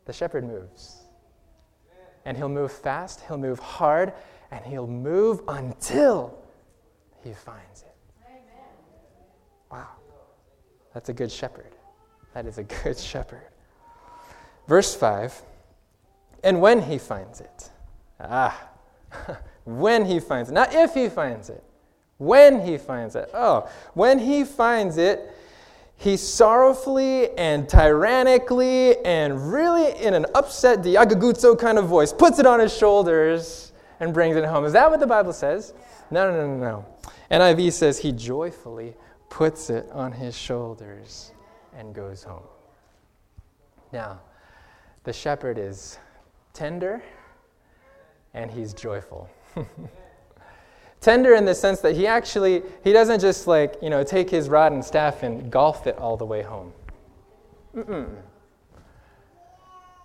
The 0.05 0.13
shepherd 0.13 0.45
moves. 0.45 0.97
And 2.25 2.37
he'll 2.37 2.49
move 2.49 2.71
fast, 2.71 3.21
he'll 3.27 3.37
move 3.37 3.59
hard, 3.59 4.13
and 4.51 4.63
he'll 4.65 4.87
move 4.87 5.41
until 5.47 6.37
he 7.23 7.33
finds 7.33 7.81
it. 7.81 7.95
Wow. 9.71 9.87
That's 10.93 11.09
a 11.09 11.13
good 11.13 11.31
shepherd. 11.31 11.75
That 12.33 12.45
is 12.45 12.57
a 12.57 12.63
good 12.83 12.97
shepherd. 12.97 13.47
Verse 14.67 14.93
5 14.95 15.41
And 16.43 16.61
when 16.61 16.81
he 16.81 16.97
finds 16.97 17.41
it, 17.41 17.69
ah, 18.19 18.69
when 19.65 20.05
he 20.05 20.19
finds 20.19 20.49
it. 20.49 20.53
Not 20.53 20.73
if 20.73 20.93
he 20.93 21.09
finds 21.09 21.49
it, 21.49 21.63
When 22.17 22.65
he 22.65 22.77
finds 22.77 23.15
it. 23.15 23.29
Oh, 23.33 23.69
when 23.93 24.19
he 24.19 24.43
finds 24.43 24.97
it, 24.97 25.35
he 26.01 26.17
sorrowfully 26.17 27.29
and 27.37 27.69
tyrannically 27.69 28.97
and 29.05 29.53
really 29.53 29.95
in 30.03 30.15
an 30.15 30.25
upset 30.33 30.79
Diagagutso 30.79 31.57
kind 31.57 31.77
of 31.77 31.85
voice 31.85 32.11
puts 32.11 32.39
it 32.39 32.47
on 32.47 32.59
his 32.59 32.75
shoulders 32.75 33.71
and 33.99 34.11
brings 34.11 34.35
it 34.35 34.43
home. 34.43 34.65
Is 34.65 34.73
that 34.73 34.89
what 34.89 34.99
the 34.99 35.05
Bible 35.05 35.31
says? 35.31 35.75
No, 36.09 36.31
no, 36.31 36.37
no, 36.37 36.55
no, 36.55 36.59
no. 36.59 36.85
NIV 37.29 37.71
says 37.73 37.99
he 37.99 38.11
joyfully 38.11 38.95
puts 39.29 39.69
it 39.69 39.87
on 39.91 40.11
his 40.11 40.35
shoulders 40.35 41.33
and 41.77 41.93
goes 41.93 42.23
home. 42.23 42.47
Now, 43.93 44.21
the 45.03 45.13
shepherd 45.13 45.59
is 45.59 45.99
tender 46.51 47.03
and 48.33 48.49
he's 48.49 48.73
joyful. 48.73 49.29
tender 51.01 51.33
in 51.33 51.45
the 51.45 51.55
sense 51.55 51.79
that 51.81 51.95
he 51.95 52.07
actually 52.07 52.61
he 52.83 52.93
doesn't 52.93 53.19
just 53.19 53.47
like 53.47 53.75
you 53.81 53.89
know 53.89 54.03
take 54.03 54.29
his 54.29 54.47
rod 54.47 54.71
and 54.71 54.85
staff 54.85 55.23
and 55.23 55.51
golf 55.51 55.87
it 55.87 55.97
all 55.97 56.15
the 56.15 56.25
way 56.25 56.43
home. 56.43 56.71
Mm-mm. 57.75 58.07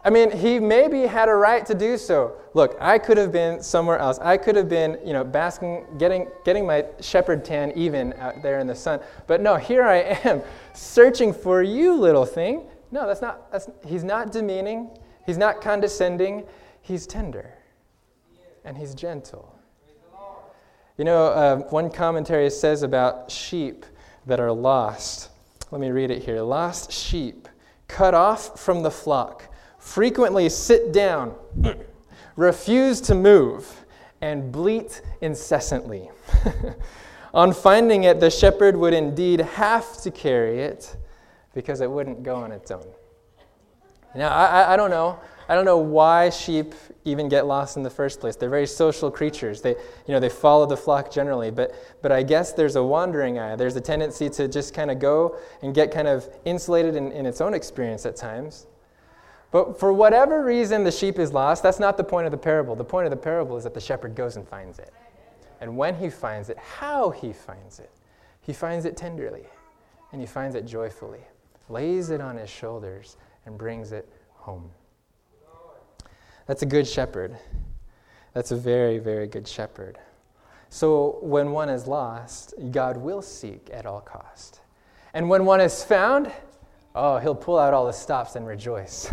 i 0.05 0.09
mean 0.11 0.31
he 0.31 0.61
maybe 0.61 1.03
had 1.03 1.29
a 1.29 1.35
right 1.35 1.67
to 1.67 1.75
do 1.75 1.99
so. 1.99 2.37
Look 2.55 2.77
i 2.81 2.99
could 2.99 3.19
have 3.19 3.31
been 3.31 3.63
somewhere 3.63 3.99
else. 3.99 4.19
I 4.21 4.37
could 4.39 4.57
have 4.57 4.69
been 4.69 4.99
you 5.05 5.13
know 5.13 5.23
basking 5.23 5.85
getting 5.99 6.29
getting 6.45 6.67
my 6.67 6.87
shepherd 7.01 7.45
tan 7.45 7.73
even 7.77 8.15
out 8.15 8.43
there 8.43 8.59
in 8.59 8.67
the 8.67 8.75
sun. 8.75 9.01
But 9.27 9.43
no 9.43 9.57
here 9.57 9.83
i 9.85 9.97
am 10.25 10.43
searching 10.73 11.33
for 11.33 11.63
you 11.63 11.95
little 11.95 12.27
thing. 12.27 12.67
No 12.91 13.07
that's 13.07 13.21
not 13.21 13.53
that's 13.53 13.69
he's 13.85 14.05
not 14.05 14.33
demeaning. 14.33 14.91
He's 15.27 15.39
not 15.39 15.61
condescending. 15.61 16.47
He's 16.81 17.07
tender 17.07 17.53
and 18.65 18.79
he's 18.79 18.95
gentle 18.95 19.56
you 20.97 21.05
know, 21.05 21.27
uh, 21.27 21.57
one 21.69 21.91
commentary 21.91 22.49
says 22.51 22.83
about 22.83 23.31
sheep 23.31 23.85
that 24.27 24.41
are 24.41 24.53
lost. 24.53 25.31
Let 25.71 25.81
me 25.81 25.91
read 25.91 26.11
it 26.11 26.23
here. 26.23 26.41
Lost 26.41 26.91
sheep, 26.91 27.49
cut 27.87 28.15
off 28.15 28.59
from 28.59 28.83
the 28.83 28.91
flock, 28.91 29.55
frequently 29.79 30.49
sit 30.49 30.93
down, 30.93 31.35
refuse 32.37 33.01
to 33.03 33.15
move, 33.15 33.85
and 34.21 34.51
bleat 34.51 35.03
incessantly. 35.21 36.11
on 37.35 37.53
finding 37.53 38.05
it, 38.05 38.19
the 38.21 38.31
shepherd 38.31 38.77
would 38.77 38.95
indeed 38.95 39.41
have 39.41 40.01
to 40.03 40.11
carry 40.11 40.61
it 40.61 40.97
because 41.53 41.81
it 41.81 41.91
wouldn't 41.91 42.23
go 42.23 42.37
on 42.37 42.53
its 42.53 42.71
own. 42.71 42.87
Now, 44.15 44.31
I, 44.31 44.73
I 44.73 44.77
don't 44.77 44.91
know. 44.91 45.21
I 45.49 45.55
don't 45.55 45.65
know 45.65 45.79
why 45.79 46.31
sheep 46.31 46.75
even 47.05 47.29
get 47.29 47.47
lost 47.47 47.77
in 47.77 47.83
the 47.83 47.91
first 47.91 48.21
place. 48.21 48.35
They're 48.37 48.51
very 48.51 48.67
social 48.67 49.11
creatures. 49.11 49.63
They, 49.63 49.71
you 49.71 50.15
know, 50.15 50.19
they 50.19 50.29
follow 50.29 50.67
the 50.67 50.77
flock 50.77 51.11
generally, 51.11 51.51
but, 51.51 51.75
but 52.03 52.11
I 52.11 52.23
guess 52.23 52.53
there's 52.53 52.77
a 52.77 52.83
wandering 52.83 53.39
eye. 53.39 53.55
There's 53.55 53.77
a 53.77 53.81
tendency 53.81 54.29
to 54.31 54.49
just 54.49 54.75
kind 54.75 54.91
of 54.91 54.99
go 54.99 55.39
and 55.63 55.75
get 55.75 55.93
kind 55.93 56.09
of 56.09 56.29
insulated 56.45 56.97
in, 56.97 57.13
in 57.13 57.27
its 57.27 57.41
own 57.41 57.55
experience 57.55 58.07
at 58.07 58.17
times. 58.17 58.67
But 59.53 59.79
for 59.79 59.93
whatever 59.93 60.45
reason 60.45 60.83
the 60.83 60.91
sheep 60.91 61.19
is 61.19 61.33
lost, 61.33 61.63
that's 61.63 61.79
not 61.79 61.97
the 61.97 62.05
point 62.05 62.27
of 62.27 62.33
the 62.33 62.39
parable. 62.39 62.75
The 62.75 62.85
point 62.85 63.07
of 63.07 63.11
the 63.11 63.17
parable 63.17 63.57
is 63.57 63.65
that 63.65 63.75
the 63.75 63.81
shepherd 63.81 64.15
goes 64.15 64.37
and 64.37 64.47
finds 64.47 64.79
it. 64.79 64.93
And 65.61 65.77
when 65.77 65.95
he 65.95 66.11
finds 66.11 66.51
it, 66.51 66.59
how 66.59 67.11
he 67.11 67.33
finds 67.33 67.79
it. 67.79 67.91
He 68.41 68.53
finds 68.53 68.85
it 68.85 68.97
tenderly, 68.97 69.45
and 70.13 70.21
he 70.21 70.27
finds 70.27 70.55
it 70.55 70.67
joyfully, 70.67 71.21
lays 71.69 72.11
it 72.11 72.21
on 72.21 72.37
his 72.37 72.51
shoulders, 72.51 73.17
and 73.45 73.57
brings 73.57 73.93
it 73.93 74.09
home. 74.35 74.71
That's 76.47 76.63
a 76.63 76.67
good 76.67 76.87
shepherd. 76.87 77.37
That's 78.33 78.51
a 78.51 78.57
very, 78.57 78.99
very 78.99 79.27
good 79.27 79.49
shepherd. 79.49 79.99
So 80.69 81.19
when 81.23 81.53
one 81.53 81.69
is 81.69 81.87
lost, 81.87 82.55
God 82.71 82.97
will 82.97 83.23
seek 83.23 83.71
at 83.73 83.87
all 83.87 84.01
cost. 84.01 84.61
And 85.15 85.29
when 85.29 85.45
one 85.45 85.61
is 85.61 85.83
found, 85.83 86.31
oh, 86.95 87.19
he'll 87.19 87.35
pull 87.35 87.59
out 87.59 87.73
all 87.73 87.87
the 87.87 87.93
stops 87.93 88.37
and 88.37 88.47
rejoice. 88.47 89.11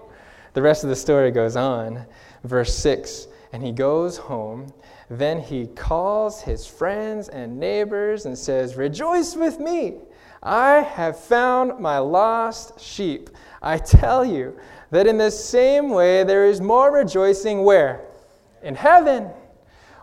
the 0.54 0.62
rest 0.62 0.84
of 0.84 0.90
the 0.90 0.96
story 0.96 1.30
goes 1.30 1.56
on. 1.56 2.06
Verse 2.44 2.74
6 2.74 3.28
And 3.52 3.62
he 3.62 3.72
goes 3.72 4.16
home. 4.16 4.72
Then 5.10 5.40
he 5.40 5.66
calls 5.66 6.40
his 6.40 6.66
friends 6.66 7.28
and 7.28 7.60
neighbors 7.60 8.24
and 8.24 8.36
says, 8.36 8.76
Rejoice 8.76 9.36
with 9.36 9.60
me. 9.60 9.98
I 10.42 10.80
have 10.80 11.18
found 11.18 11.78
my 11.78 11.98
lost 11.98 12.80
sheep. 12.80 13.30
I 13.60 13.78
tell 13.78 14.24
you, 14.24 14.58
that 14.92 15.06
in 15.06 15.18
the 15.18 15.30
same 15.30 15.90
way 15.90 16.22
there 16.22 16.46
is 16.46 16.60
more 16.60 16.92
rejoicing 16.92 17.64
where? 17.64 18.04
In 18.62 18.76
heaven 18.76 19.30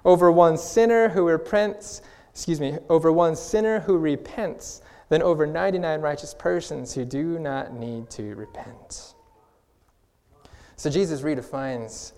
over 0.04 0.32
one 0.32 0.58
sinner 0.58 1.08
who 1.10 1.28
repents, 1.28 2.02
excuse 2.32 2.60
me, 2.60 2.78
over 2.89 3.12
one 3.12 3.36
sinner 3.36 3.80
who 3.80 3.97
repents 3.97 4.82
than 5.10 5.21
over 5.21 5.45
99 5.45 6.02
righteous 6.02 6.34
persons 6.34 6.93
who 6.93 7.06
do 7.06 7.39
not 7.39 7.73
need 7.73 8.10
to 8.10 8.34
repent. 8.36 9.13
So 10.75 10.89
Jesus 10.89 11.21
redefines 11.21 12.13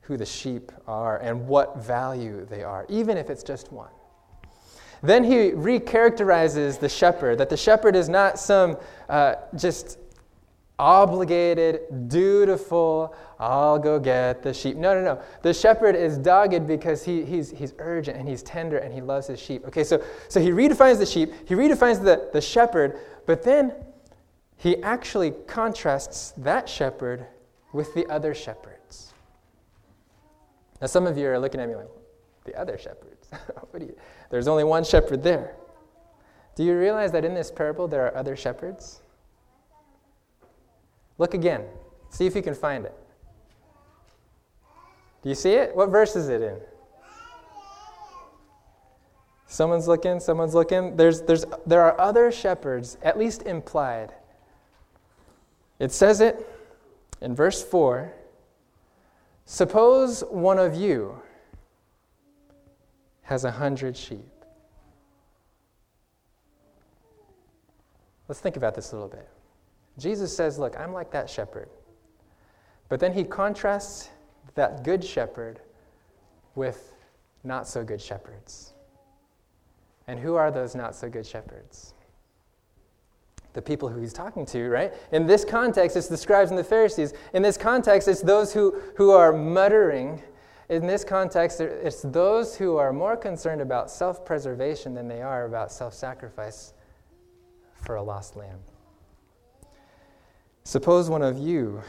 who 0.00 0.16
the 0.16 0.26
sheep 0.26 0.72
are 0.86 1.18
and 1.18 1.46
what 1.46 1.78
value 1.78 2.44
they 2.46 2.64
are, 2.64 2.84
even 2.88 3.16
if 3.16 3.30
it's 3.30 3.44
just 3.44 3.70
one. 3.70 3.90
Then 5.02 5.22
he 5.22 5.52
recharacterizes 5.52 6.80
the 6.80 6.88
shepherd, 6.88 7.38
that 7.38 7.48
the 7.48 7.56
shepherd 7.56 7.94
is 7.94 8.08
not 8.08 8.40
some 8.40 8.76
uh, 9.08 9.36
just 9.54 9.98
obligated, 10.78 12.08
dutiful, 12.08 13.14
I'll 13.38 13.78
go 13.78 13.98
get 13.98 14.42
the 14.42 14.54
sheep. 14.54 14.76
No, 14.76 14.94
no, 14.94 15.02
no. 15.02 15.22
The 15.42 15.52
shepherd 15.52 15.96
is 15.96 16.18
dogged 16.18 16.66
because 16.66 17.04
he, 17.04 17.24
he's, 17.24 17.50
he's 17.50 17.74
urgent 17.78 18.16
and 18.16 18.28
he's 18.28 18.42
tender 18.42 18.78
and 18.78 18.92
he 18.92 19.00
loves 19.00 19.26
his 19.26 19.40
sheep. 19.40 19.66
Okay, 19.66 19.84
so, 19.84 20.02
so 20.28 20.40
he 20.40 20.50
redefines 20.50 20.98
the 20.98 21.06
sheep, 21.06 21.32
he 21.46 21.54
redefines 21.54 22.02
the, 22.02 22.28
the 22.32 22.40
shepherd, 22.40 22.98
but 23.26 23.42
then 23.42 23.74
he 24.56 24.82
actually 24.82 25.32
contrasts 25.46 26.32
that 26.36 26.68
shepherd 26.68 27.26
with 27.72 27.94
the 27.94 28.06
other 28.06 28.34
shepherds. 28.34 29.12
Now, 30.80 30.86
some 30.86 31.06
of 31.06 31.18
you 31.18 31.28
are 31.28 31.38
looking 31.38 31.60
at 31.60 31.68
me 31.68 31.74
like, 31.74 31.88
the 32.44 32.54
other 32.58 32.78
shepherds? 32.78 33.28
you, 33.78 33.96
there's 34.30 34.48
only 34.48 34.64
one 34.64 34.84
shepherd 34.84 35.22
there. 35.22 35.54
Do 36.54 36.64
you 36.64 36.76
realize 36.76 37.12
that 37.12 37.24
in 37.24 37.34
this 37.34 37.50
parable 37.50 37.86
there 37.86 38.06
are 38.06 38.16
other 38.16 38.36
shepherds? 38.36 39.00
Look 41.18 41.34
again. 41.34 41.64
See 42.10 42.26
if 42.26 42.34
you 42.34 42.42
can 42.42 42.54
find 42.54 42.84
it. 42.86 42.94
Do 45.22 45.28
you 45.28 45.34
see 45.34 45.52
it? 45.52 45.74
What 45.74 45.90
verse 45.90 46.16
is 46.16 46.28
it 46.28 46.40
in? 46.40 46.58
Someone's 49.46 49.88
looking, 49.88 50.20
someone's 50.20 50.54
looking. 50.54 50.96
There's, 50.96 51.22
there's, 51.22 51.44
there 51.66 51.82
are 51.82 52.00
other 52.00 52.30
shepherds, 52.30 52.96
at 53.02 53.18
least 53.18 53.42
implied. 53.42 54.12
It 55.78 55.90
says 55.90 56.20
it 56.20 56.46
in 57.20 57.34
verse 57.34 57.62
4 57.62 58.12
Suppose 59.44 60.20
one 60.28 60.58
of 60.58 60.74
you 60.74 61.22
has 63.22 63.44
a 63.44 63.50
hundred 63.50 63.96
sheep. 63.96 64.28
Let's 68.28 68.40
think 68.40 68.56
about 68.56 68.74
this 68.74 68.92
a 68.92 68.94
little 68.94 69.08
bit. 69.08 69.26
Jesus 69.98 70.34
says, 70.34 70.58
Look, 70.58 70.78
I'm 70.78 70.92
like 70.92 71.10
that 71.10 71.28
shepherd. 71.28 71.68
But 72.88 73.00
then 73.00 73.12
he 73.12 73.24
contrasts 73.24 74.08
that 74.54 74.84
good 74.84 75.04
shepherd 75.04 75.60
with 76.54 76.94
not 77.44 77.66
so 77.66 77.84
good 77.84 78.00
shepherds. 78.00 78.72
And 80.06 80.18
who 80.18 80.36
are 80.36 80.50
those 80.50 80.74
not 80.74 80.94
so 80.94 81.08
good 81.08 81.26
shepherds? 81.26 81.94
The 83.52 83.62
people 83.62 83.88
who 83.88 84.00
he's 84.00 84.12
talking 84.12 84.46
to, 84.46 84.68
right? 84.68 84.92
In 85.12 85.26
this 85.26 85.44
context, 85.44 85.96
it's 85.96 86.08
the 86.08 86.16
scribes 86.16 86.50
and 86.50 86.58
the 86.58 86.64
Pharisees. 86.64 87.12
In 87.34 87.42
this 87.42 87.56
context, 87.56 88.08
it's 88.08 88.22
those 88.22 88.52
who, 88.52 88.80
who 88.96 89.10
are 89.10 89.32
muttering. 89.32 90.22
In 90.68 90.86
this 90.86 91.04
context, 91.04 91.60
it's 91.60 92.02
those 92.02 92.56
who 92.56 92.76
are 92.76 92.92
more 92.92 93.16
concerned 93.16 93.60
about 93.60 93.90
self 93.90 94.24
preservation 94.24 94.94
than 94.94 95.08
they 95.08 95.22
are 95.22 95.44
about 95.44 95.72
self 95.72 95.92
sacrifice 95.92 96.72
for 97.74 97.96
a 97.96 98.02
lost 98.02 98.36
lamb. 98.36 98.58
Suppose 100.68 101.08
one 101.08 101.22
of 101.22 101.38
you 101.38 101.82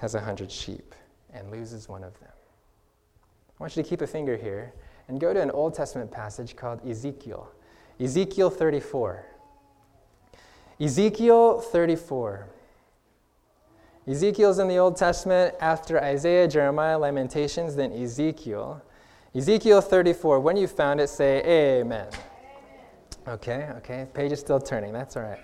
has 0.00 0.14
a 0.14 0.20
hundred 0.20 0.52
sheep 0.52 0.94
and 1.32 1.50
loses 1.50 1.88
one 1.88 2.04
of 2.04 2.20
them. 2.20 2.28
I 2.28 3.62
want 3.62 3.74
you 3.74 3.82
to 3.82 3.88
keep 3.88 4.02
a 4.02 4.06
finger 4.06 4.36
here 4.36 4.74
and 5.08 5.18
go 5.18 5.32
to 5.32 5.40
an 5.40 5.50
Old 5.50 5.72
Testament 5.72 6.10
passage 6.10 6.54
called 6.54 6.86
Ezekiel. 6.86 7.50
Ezekiel 7.98 8.50
34. 8.50 9.24
Ezekiel 10.78 11.60
34. 11.62 12.46
Ezekiel's 14.06 14.58
in 14.58 14.68
the 14.68 14.76
Old 14.76 14.98
Testament 14.98 15.54
after 15.58 15.98
Isaiah, 15.98 16.46
Jeremiah, 16.46 16.98
Lamentations, 16.98 17.74
then 17.74 17.90
Ezekiel. 17.90 18.82
Ezekiel 19.34 19.80
34. 19.80 20.40
When 20.40 20.58
you 20.58 20.66
found 20.66 21.00
it, 21.00 21.08
say 21.08 21.42
amen. 21.80 22.08
Okay, 23.26 23.70
okay. 23.78 24.06
Page 24.12 24.32
is 24.32 24.40
still 24.40 24.60
turning. 24.60 24.92
That's 24.92 25.16
all 25.16 25.22
right. 25.22 25.40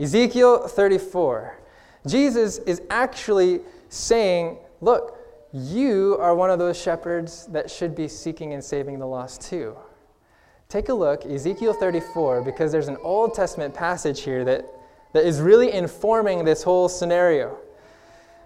Ezekiel 0.00 0.66
34. 0.66 1.58
Jesus 2.06 2.58
is 2.58 2.82
actually 2.90 3.60
saying, 3.88 4.58
Look, 4.80 5.18
you 5.52 6.16
are 6.18 6.34
one 6.34 6.50
of 6.50 6.58
those 6.58 6.80
shepherds 6.80 7.46
that 7.48 7.70
should 7.70 7.94
be 7.94 8.08
seeking 8.08 8.54
and 8.54 8.64
saving 8.64 8.98
the 8.98 9.06
lost 9.06 9.42
too. 9.42 9.76
take 10.68 10.88
a 10.88 10.94
look, 10.94 11.26
Ezekiel 11.26 11.74
34, 11.74 12.40
because 12.42 12.72
there's 12.72 12.88
an 12.88 12.96
Old 13.02 13.34
Testament 13.34 13.74
passage 13.74 14.22
here 14.22 14.42
that, 14.44 14.64
that 15.12 15.24
is 15.26 15.40
really 15.40 15.70
informing 15.70 16.44
this 16.44 16.62
whole 16.62 16.88
scenario. 16.88 17.58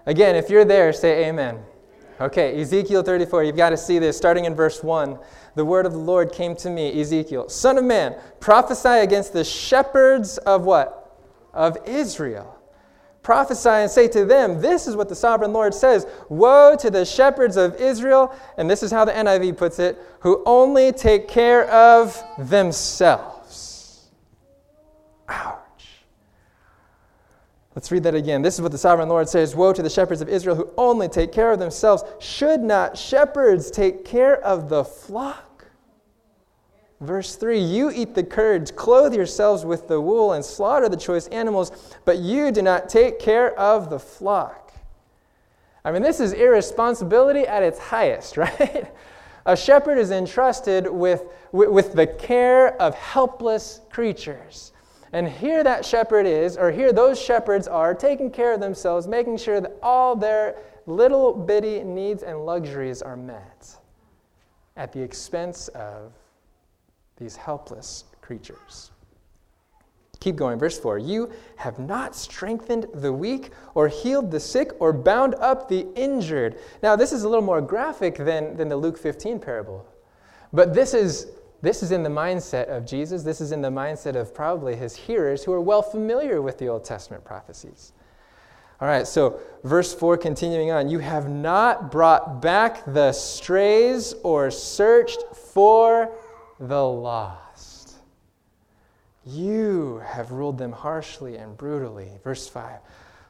Again, 0.06 0.34
if 0.34 0.50
you're 0.50 0.64
there, 0.64 0.92
say 0.92 1.28
amen. 1.28 1.60
Okay, 2.20 2.60
Ezekiel 2.60 3.02
34, 3.02 3.44
you've 3.44 3.56
got 3.56 3.70
to 3.70 3.76
see 3.76 4.00
this 4.00 4.16
starting 4.16 4.46
in 4.46 4.54
verse 4.54 4.82
1. 4.82 5.18
The 5.54 5.64
word 5.64 5.86
of 5.86 5.92
the 5.92 5.98
Lord 5.98 6.32
came 6.32 6.56
to 6.56 6.70
me, 6.70 7.00
Ezekiel, 7.00 7.48
Son 7.48 7.78
of 7.78 7.84
man, 7.84 8.16
prophesy 8.40 8.88
against 8.88 9.32
the 9.32 9.44
shepherds 9.44 10.38
of 10.38 10.64
what? 10.64 11.20
Of 11.54 11.78
Israel. 11.86 12.55
Prophesy 13.26 13.68
and 13.68 13.90
say 13.90 14.06
to 14.06 14.24
them, 14.24 14.60
This 14.60 14.86
is 14.86 14.94
what 14.94 15.08
the 15.08 15.16
sovereign 15.16 15.52
Lord 15.52 15.74
says 15.74 16.06
Woe 16.28 16.76
to 16.78 16.92
the 16.92 17.04
shepherds 17.04 17.56
of 17.56 17.74
Israel, 17.74 18.32
and 18.56 18.70
this 18.70 18.84
is 18.84 18.92
how 18.92 19.04
the 19.04 19.10
NIV 19.10 19.56
puts 19.56 19.80
it, 19.80 19.98
who 20.20 20.44
only 20.46 20.92
take 20.92 21.26
care 21.26 21.68
of 21.68 22.22
themselves. 22.38 24.10
Ouch. 25.26 25.58
Let's 27.74 27.90
read 27.90 28.04
that 28.04 28.14
again. 28.14 28.42
This 28.42 28.54
is 28.54 28.60
what 28.60 28.70
the 28.70 28.78
sovereign 28.78 29.08
Lord 29.08 29.28
says 29.28 29.56
Woe 29.56 29.72
to 29.72 29.82
the 29.82 29.90
shepherds 29.90 30.20
of 30.20 30.28
Israel 30.28 30.54
who 30.54 30.70
only 30.78 31.08
take 31.08 31.32
care 31.32 31.50
of 31.50 31.58
themselves. 31.58 32.04
Should 32.20 32.60
not 32.60 32.96
shepherds 32.96 33.72
take 33.72 34.04
care 34.04 34.40
of 34.40 34.68
the 34.68 34.84
flock? 34.84 35.45
Verse 37.00 37.36
3 37.36 37.58
You 37.58 37.90
eat 37.90 38.14
the 38.14 38.22
curds, 38.22 38.70
clothe 38.70 39.14
yourselves 39.14 39.64
with 39.64 39.88
the 39.88 40.00
wool, 40.00 40.32
and 40.32 40.44
slaughter 40.44 40.88
the 40.88 40.96
choice 40.96 41.26
animals, 41.28 41.72
but 42.04 42.18
you 42.18 42.50
do 42.50 42.62
not 42.62 42.88
take 42.88 43.18
care 43.18 43.58
of 43.58 43.90
the 43.90 43.98
flock. 43.98 44.72
I 45.84 45.92
mean, 45.92 46.02
this 46.02 46.18
is 46.20 46.32
irresponsibility 46.32 47.46
at 47.46 47.62
its 47.62 47.78
highest, 47.78 48.36
right? 48.36 48.92
A 49.44 49.56
shepherd 49.56 49.98
is 49.98 50.10
entrusted 50.10 50.90
with, 50.90 51.24
with 51.52 51.92
the 51.92 52.06
care 52.06 52.80
of 52.82 52.94
helpless 52.96 53.80
creatures. 53.90 54.72
And 55.12 55.28
here 55.28 55.62
that 55.62 55.84
shepherd 55.84 56.26
is, 56.26 56.56
or 56.56 56.72
here 56.72 56.92
those 56.92 57.20
shepherds 57.20 57.68
are, 57.68 57.94
taking 57.94 58.30
care 58.30 58.52
of 58.52 58.60
themselves, 58.60 59.06
making 59.06 59.36
sure 59.36 59.60
that 59.60 59.76
all 59.82 60.16
their 60.16 60.56
little 60.86 61.32
bitty 61.32 61.84
needs 61.84 62.24
and 62.24 62.44
luxuries 62.44 63.02
are 63.02 63.16
met 63.16 63.76
at 64.76 64.92
the 64.92 65.00
expense 65.00 65.68
of 65.68 66.12
these 67.16 67.36
helpless 67.36 68.04
creatures. 68.20 68.90
Keep 70.20 70.36
going, 70.36 70.58
verse 70.58 70.78
4. 70.78 70.98
You 70.98 71.30
have 71.56 71.78
not 71.78 72.16
strengthened 72.16 72.86
the 72.94 73.12
weak, 73.12 73.50
or 73.74 73.88
healed 73.88 74.30
the 74.30 74.40
sick, 74.40 74.72
or 74.80 74.92
bound 74.92 75.34
up 75.36 75.68
the 75.68 75.86
injured. 75.94 76.58
Now, 76.82 76.96
this 76.96 77.12
is 77.12 77.22
a 77.22 77.28
little 77.28 77.44
more 77.44 77.60
graphic 77.60 78.16
than, 78.16 78.56
than 78.56 78.68
the 78.68 78.76
Luke 78.76 78.98
15 78.98 79.38
parable. 79.38 79.86
But 80.52 80.74
this 80.74 80.94
is 80.94 81.28
this 81.62 81.82
is 81.82 81.90
in 81.90 82.02
the 82.02 82.10
mindset 82.10 82.68
of 82.68 82.86
Jesus. 82.86 83.22
This 83.22 83.40
is 83.40 83.50
in 83.50 83.62
the 83.62 83.70
mindset 83.70 84.14
of 84.14 84.34
probably 84.34 84.76
his 84.76 84.94
hearers 84.94 85.42
who 85.42 85.52
are 85.52 85.60
well 85.60 85.82
familiar 85.82 86.42
with 86.42 86.58
the 86.58 86.68
Old 86.68 86.84
Testament 86.84 87.24
prophecies. 87.24 87.92
All 88.80 88.86
right, 88.86 89.06
so 89.06 89.40
verse 89.64 89.94
4 89.94 90.18
continuing 90.18 90.70
on. 90.70 90.90
You 90.90 90.98
have 90.98 91.30
not 91.30 91.90
brought 91.90 92.42
back 92.42 92.84
the 92.84 93.10
strays 93.12 94.14
or 94.22 94.50
searched 94.50 95.22
for 95.34 96.12
the 96.58 96.84
lost. 96.84 97.94
You 99.24 100.02
have 100.06 100.30
ruled 100.30 100.58
them 100.58 100.72
harshly 100.72 101.36
and 101.36 101.56
brutally. 101.56 102.10
Verse 102.22 102.48
5. 102.48 102.78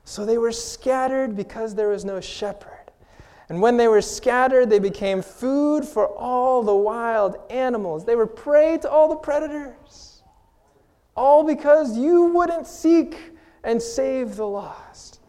So 0.05 0.25
they 0.25 0.39
were 0.39 0.53
scattered 0.53 1.35
because 1.35 1.75
there 1.75 1.89
was 1.89 2.05
no 2.05 2.21
shepherd. 2.21 2.73
And 3.49 3.63
when 3.63 3.77
they 3.77 3.89
were 3.89 4.03
scattered, 4.03 4.69
they 4.69 4.79
became 4.79 5.23
food 5.23 5.85
for 5.85 6.09
all 6.09 6.63
the 6.63 6.75
wild 6.75 7.37
animals. 7.51 8.05
They 8.05 8.17
were 8.17 8.27
prey 8.27 8.79
to 8.79 8.91
all 8.91 9.09
the 9.09 9.17
predators. 9.17 10.23
All 11.17 11.45
because 11.45 11.97
you 11.97 12.27
wouldn't 12.27 12.67
seek 12.67 13.17
and 13.65 13.81
save 13.81 14.37
the 14.37 14.47
lost. 14.47 15.21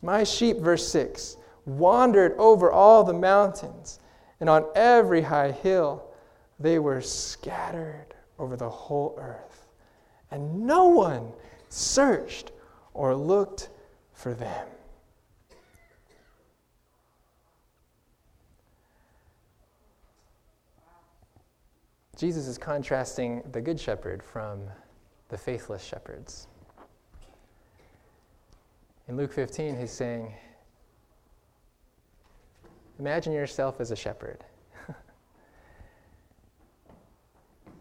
My 0.00 0.24
sheep, 0.24 0.58
verse 0.58 0.88
6, 0.88 1.36
wandered 1.66 2.34
over 2.38 2.70
all 2.70 3.04
the 3.04 3.12
mountains, 3.12 3.98
and 4.40 4.48
on 4.48 4.66
every 4.74 5.22
high 5.22 5.50
hill 5.50 6.08
they 6.58 6.78
were 6.78 7.00
scattered 7.00 8.14
over 8.38 8.56
the 8.56 8.68
whole 8.68 9.16
earth. 9.18 9.66
And 10.30 10.66
no 10.66 10.86
one 10.86 11.32
searched 11.68 12.52
or 12.94 13.14
looked 13.14 13.68
for 14.12 14.34
them. 14.34 14.66
Jesus 22.16 22.48
is 22.48 22.58
contrasting 22.58 23.42
the 23.52 23.60
good 23.60 23.78
shepherd 23.78 24.24
from 24.24 24.62
the 25.28 25.38
faithless 25.38 25.84
shepherds. 25.84 26.48
In 29.06 29.16
Luke 29.16 29.32
15, 29.32 29.78
he's 29.78 29.92
saying, 29.92 30.34
Imagine 32.98 33.32
yourself 33.32 33.80
as 33.80 33.92
a 33.92 33.96
shepherd. 33.96 34.44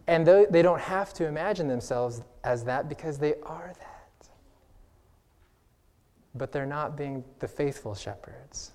And 0.07 0.25
they 0.25 0.61
don't 0.61 0.79
have 0.79 1.13
to 1.13 1.27
imagine 1.27 1.67
themselves 1.67 2.21
as 2.43 2.63
that 2.63 2.87
because 2.87 3.17
they 3.17 3.35
are 3.43 3.73
that. 3.77 4.29
But 6.33 6.51
they're 6.51 6.65
not 6.65 6.95
being 6.95 7.25
the 7.39 7.47
faithful 7.47 7.93
shepherds, 7.93 8.71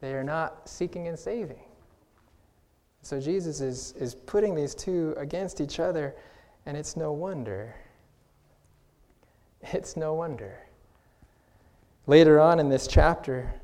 they 0.00 0.14
are 0.14 0.24
not 0.24 0.68
seeking 0.68 1.08
and 1.08 1.18
saving. 1.18 1.64
So 3.04 3.20
Jesus 3.20 3.60
is, 3.60 3.94
is 3.98 4.14
putting 4.14 4.54
these 4.54 4.76
two 4.76 5.12
against 5.16 5.60
each 5.60 5.80
other, 5.80 6.14
and 6.66 6.76
it's 6.76 6.96
no 6.96 7.12
wonder. 7.12 7.74
It's 9.72 9.96
no 9.96 10.14
wonder. 10.14 10.58
Later 12.08 12.40
on 12.40 12.58
in 12.58 12.68
this 12.68 12.88
chapter, 12.88 13.54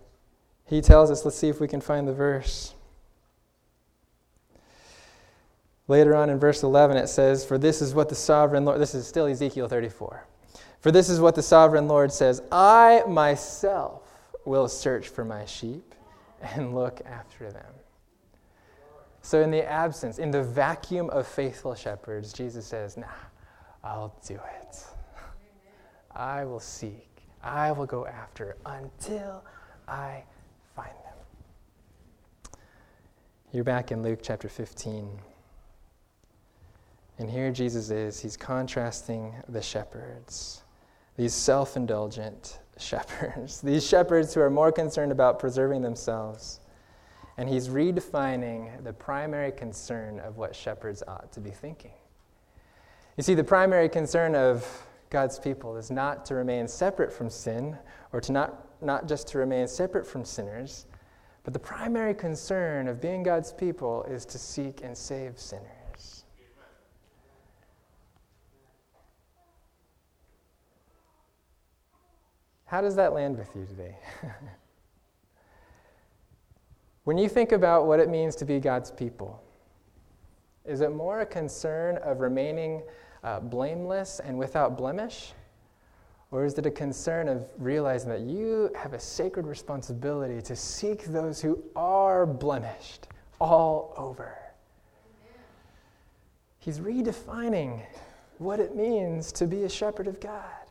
he 0.65 0.81
tells 0.81 1.11
us, 1.11 1.25
let's 1.25 1.37
see 1.37 1.49
if 1.49 1.61
we 1.61 1.67
can 1.67 1.81
find 1.81 2.07
the 2.07 2.13
verse. 2.13 2.75
Later 5.89 6.15
on 6.15 6.29
in 6.29 6.39
verse 6.39 6.63
11, 6.63 6.99
it 6.99 7.09
says, 7.09 7.45
For 7.45 7.57
this 7.57 7.81
is 7.81 7.95
what 7.95 8.11
the 8.11 8.15
sovereign 8.15 8.67
Lord, 8.67 8.79
this 8.79 8.95
is 8.95 9.07
still 9.07 9.27
Ezekiel 9.27 9.69
34. 9.69 10.27
For 10.81 10.93
this 10.93 11.09
is 11.09 11.19
what 11.19 11.35
the 11.35 11.43
sovereign 11.43 11.89
Lord 11.89 12.13
says 12.13 12.43
I 12.53 13.03
myself 13.09 14.03
will 14.45 14.69
search 14.69 15.09
for 15.09 15.25
my 15.25 15.45
sheep 15.47 15.95
and 16.55 16.75
look 16.75 17.01
after 17.07 17.51
them. 17.51 17.73
So, 19.23 19.43
in 19.43 19.51
the 19.51 19.65
absence, 19.69 20.19
in 20.19 20.31
the 20.31 20.43
vacuum 20.43 21.11
of 21.11 21.27
faithful 21.27 21.75
shepherds, 21.75 22.33
Jesus 22.33 22.65
says, 22.67 22.97
Nah, 22.97 23.07
I'll 23.83 24.15
do 24.27 24.35
it. 24.35 24.85
I 26.15 26.45
will 26.45 26.61
seek, 26.61 27.23
I 27.43 27.73
will 27.73 27.87
go 27.87 28.07
after 28.07 28.57
until 28.65 29.45
I 29.87 30.23
find 30.77 30.91
them. 30.91 32.55
You're 33.53 33.65
back 33.65 33.91
in 33.91 34.03
Luke 34.03 34.21
chapter 34.23 34.49
15. 34.49 35.09
And 37.19 37.31
here 37.31 37.51
Jesus 37.51 37.91
is, 37.91 38.21
he's 38.21 38.37
contrasting 38.37 39.35
the 39.49 39.63
shepherds, 39.63 40.63
these 41.17 41.35
self 41.35 41.77
indulgent 41.77 42.61
shepherds, 42.79 43.61
these 43.63 43.87
shepherds 43.87 44.35
who 44.35 44.41
are 44.41 44.51
more 44.51 44.73
concerned 44.73 45.13
about 45.13 45.39
preserving 45.39 45.83
themselves 45.83 46.61
and 47.39 47.49
he's 47.49 47.69
redefining 47.69 48.83
the 48.83 48.93
primary 48.93 49.53
concern 49.53 50.19
of 50.19 50.37
what 50.37 50.55
shepherds 50.55 51.05
ought 51.07 51.31
to 51.33 51.41
be 51.41 51.51
thinking. 51.51 51.93
You 53.17 53.23
see, 53.23 53.35
the 53.35 53.45
primary 53.45 53.89
concern 53.89 54.35
of 54.35 54.67
God's 55.09 55.39
people 55.39 55.77
is 55.77 55.91
not 55.91 56.27
to 56.27 56.35
remain 56.35 56.67
separate 56.67 57.13
from 57.13 57.31
sin, 57.31 57.79
or 58.13 58.21
to 58.21 58.33
not, 58.33 58.83
not 58.83 59.07
just 59.07 59.29
to 59.29 59.39
remain 59.39 59.69
separate 59.69 60.05
from 60.05 60.25
sinners, 60.25 60.87
but 61.45 61.53
the 61.53 61.61
primary 61.61 62.13
concern 62.13 62.89
of 62.89 63.01
being 63.01 63.23
God's 63.23 63.53
people 63.53 64.03
is 64.05 64.27
to 64.27 64.39
seek 64.39 64.83
and 64.83 64.97
save 64.97 65.39
sinners. 65.39 65.78
How 72.69 72.81
does 72.81 72.95
that 72.97 73.13
land 73.13 73.37
with 73.37 73.51
you 73.57 73.67
today? 73.67 73.99
When 77.09 77.17
you 77.17 77.27
think 77.27 77.53
about 77.53 77.87
what 77.87 78.01
it 78.01 78.11
means 78.11 78.37
to 78.37 78.45
be 78.45 78.61
God's 78.61 78.91
people, 78.91 79.43
is 80.67 80.83
it 80.83 80.95
more 80.95 81.21
a 81.21 81.25
concern 81.25 81.97
of 82.05 82.21
remaining 82.21 82.83
uh, 83.25 83.41
blameless 83.41 84.21
and 84.23 84.39
without 84.39 84.77
blemish? 84.77 85.33
Or 86.31 86.45
is 86.45 86.59
it 86.59 86.67
a 86.67 86.71
concern 86.71 87.29
of 87.29 87.47
realizing 87.57 88.11
that 88.11 88.21
you 88.21 88.71
have 88.77 88.93
a 88.93 89.01
sacred 89.01 89.47
responsibility 89.47 90.43
to 90.43 90.55
seek 90.55 91.05
those 91.05 91.41
who 91.41 91.63
are 91.75 92.27
blemished 92.27 93.09
all 93.41 93.95
over? 93.97 94.37
He's 96.59 96.79
redefining 96.79 97.81
what 98.37 98.61
it 98.61 98.77
means 98.77 99.33
to 99.33 99.47
be 99.47 99.65
a 99.65 99.69
shepherd 99.71 100.09
of 100.09 100.21
God. 100.21 100.68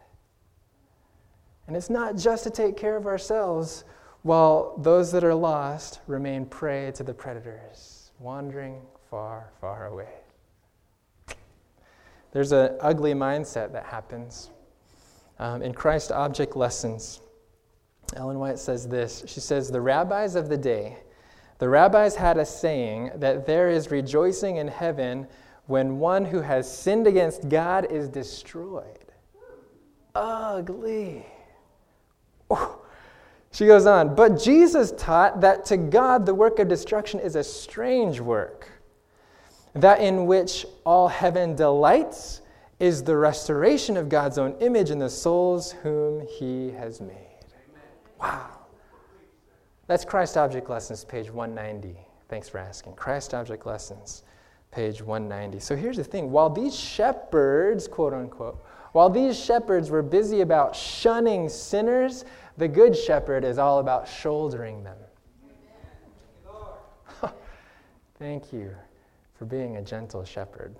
And 1.67 1.75
it's 1.75 1.89
not 1.89 2.15
just 2.15 2.43
to 2.45 2.49
take 2.49 2.77
care 2.77 2.95
of 2.95 3.05
ourselves 3.05 3.83
while 4.23 4.77
those 4.77 5.11
that 5.11 5.23
are 5.23 5.35
lost 5.35 5.99
remain 6.07 6.45
prey 6.45 6.91
to 6.95 7.03
the 7.03 7.13
predators, 7.13 8.11
wandering 8.19 8.81
far, 9.09 9.51
far 9.61 9.87
away. 9.87 10.09
there's 12.31 12.51
an 12.51 12.77
ugly 12.81 13.13
mindset 13.13 13.71
that 13.73 13.85
happens. 13.85 14.49
Um, 15.39 15.61
in 15.61 15.73
Christ 15.73 16.11
Object 16.11 16.55
Lessons, 16.55 17.21
Ellen 18.15 18.39
White 18.39 18.59
says 18.59 18.87
this. 18.87 19.23
She 19.27 19.39
says, 19.39 19.69
The 19.69 19.81
rabbis 19.81 20.35
of 20.35 20.49
the 20.49 20.57
day, 20.57 20.97
the 21.59 21.69
rabbis 21.69 22.15
had 22.15 22.37
a 22.37 22.45
saying 22.45 23.11
that 23.15 23.45
there 23.45 23.69
is 23.69 23.91
rejoicing 23.91 24.57
in 24.57 24.67
heaven 24.67 25.27
when 25.65 25.99
one 25.99 26.25
who 26.25 26.41
has 26.41 26.71
sinned 26.71 27.07
against 27.07 27.49
God 27.49 27.91
is 27.91 28.07
destroyed. 28.07 29.11
Ugly. 30.15 31.25
She 33.51 33.65
goes 33.65 33.85
on, 33.87 34.13
but 34.13 34.39
Jesus 34.39 34.91
taught 34.97 35.41
that 35.41 35.65
to 35.65 35.77
God 35.77 36.25
the 36.25 36.35
work 36.35 36.59
of 36.59 36.67
destruction 36.67 37.19
is 37.19 37.35
a 37.35 37.43
strange 37.43 38.19
work, 38.19 38.69
that 39.73 39.99
in 39.99 40.25
which 40.27 40.65
all 40.85 41.07
heaven 41.07 41.55
delights 41.55 42.41
is 42.79 43.03
the 43.03 43.17
restoration 43.17 43.97
of 43.97 44.09
God's 44.09 44.37
own 44.37 44.55
image 44.59 44.91
in 44.91 44.99
the 44.99 45.09
souls 45.09 45.71
whom 45.71 46.21
he 46.27 46.71
has 46.71 47.01
made. 47.01 47.45
Wow. 48.19 48.49
That's 49.87 50.05
Christ 50.05 50.37
Object 50.37 50.69
Lessons, 50.69 51.05
page 51.05 51.31
190. 51.31 51.97
Thanks 52.29 52.49
for 52.49 52.57
asking. 52.59 52.93
Christ 52.93 53.33
Object 53.33 53.65
Lessons, 53.65 54.23
page 54.69 55.01
190. 55.01 55.59
So 55.59 55.75
here's 55.75 55.97
the 55.97 56.03
thing 56.03 56.29
while 56.29 56.49
these 56.49 56.77
shepherds, 56.77 57.87
quote 57.87 58.13
unquote, 58.13 58.63
while 58.97 59.11
these 59.11 59.39
shepherds 59.39 59.91
were 59.91 60.01
busy 60.01 60.41
about 60.41 60.75
shunning 60.75 61.47
sinners, 61.49 62.25
the 62.57 62.67
good 62.67 62.97
shepherd 62.97 63.43
is 63.43 63.59
all 63.59 63.77
about 63.77 64.07
shouldering 64.07 64.83
them. 64.83 64.97
Thank 68.17 68.51
you 68.51 68.71
for 69.37 69.45
being 69.45 69.77
a 69.77 69.83
gentle 69.83 70.25
shepherd. 70.25 70.75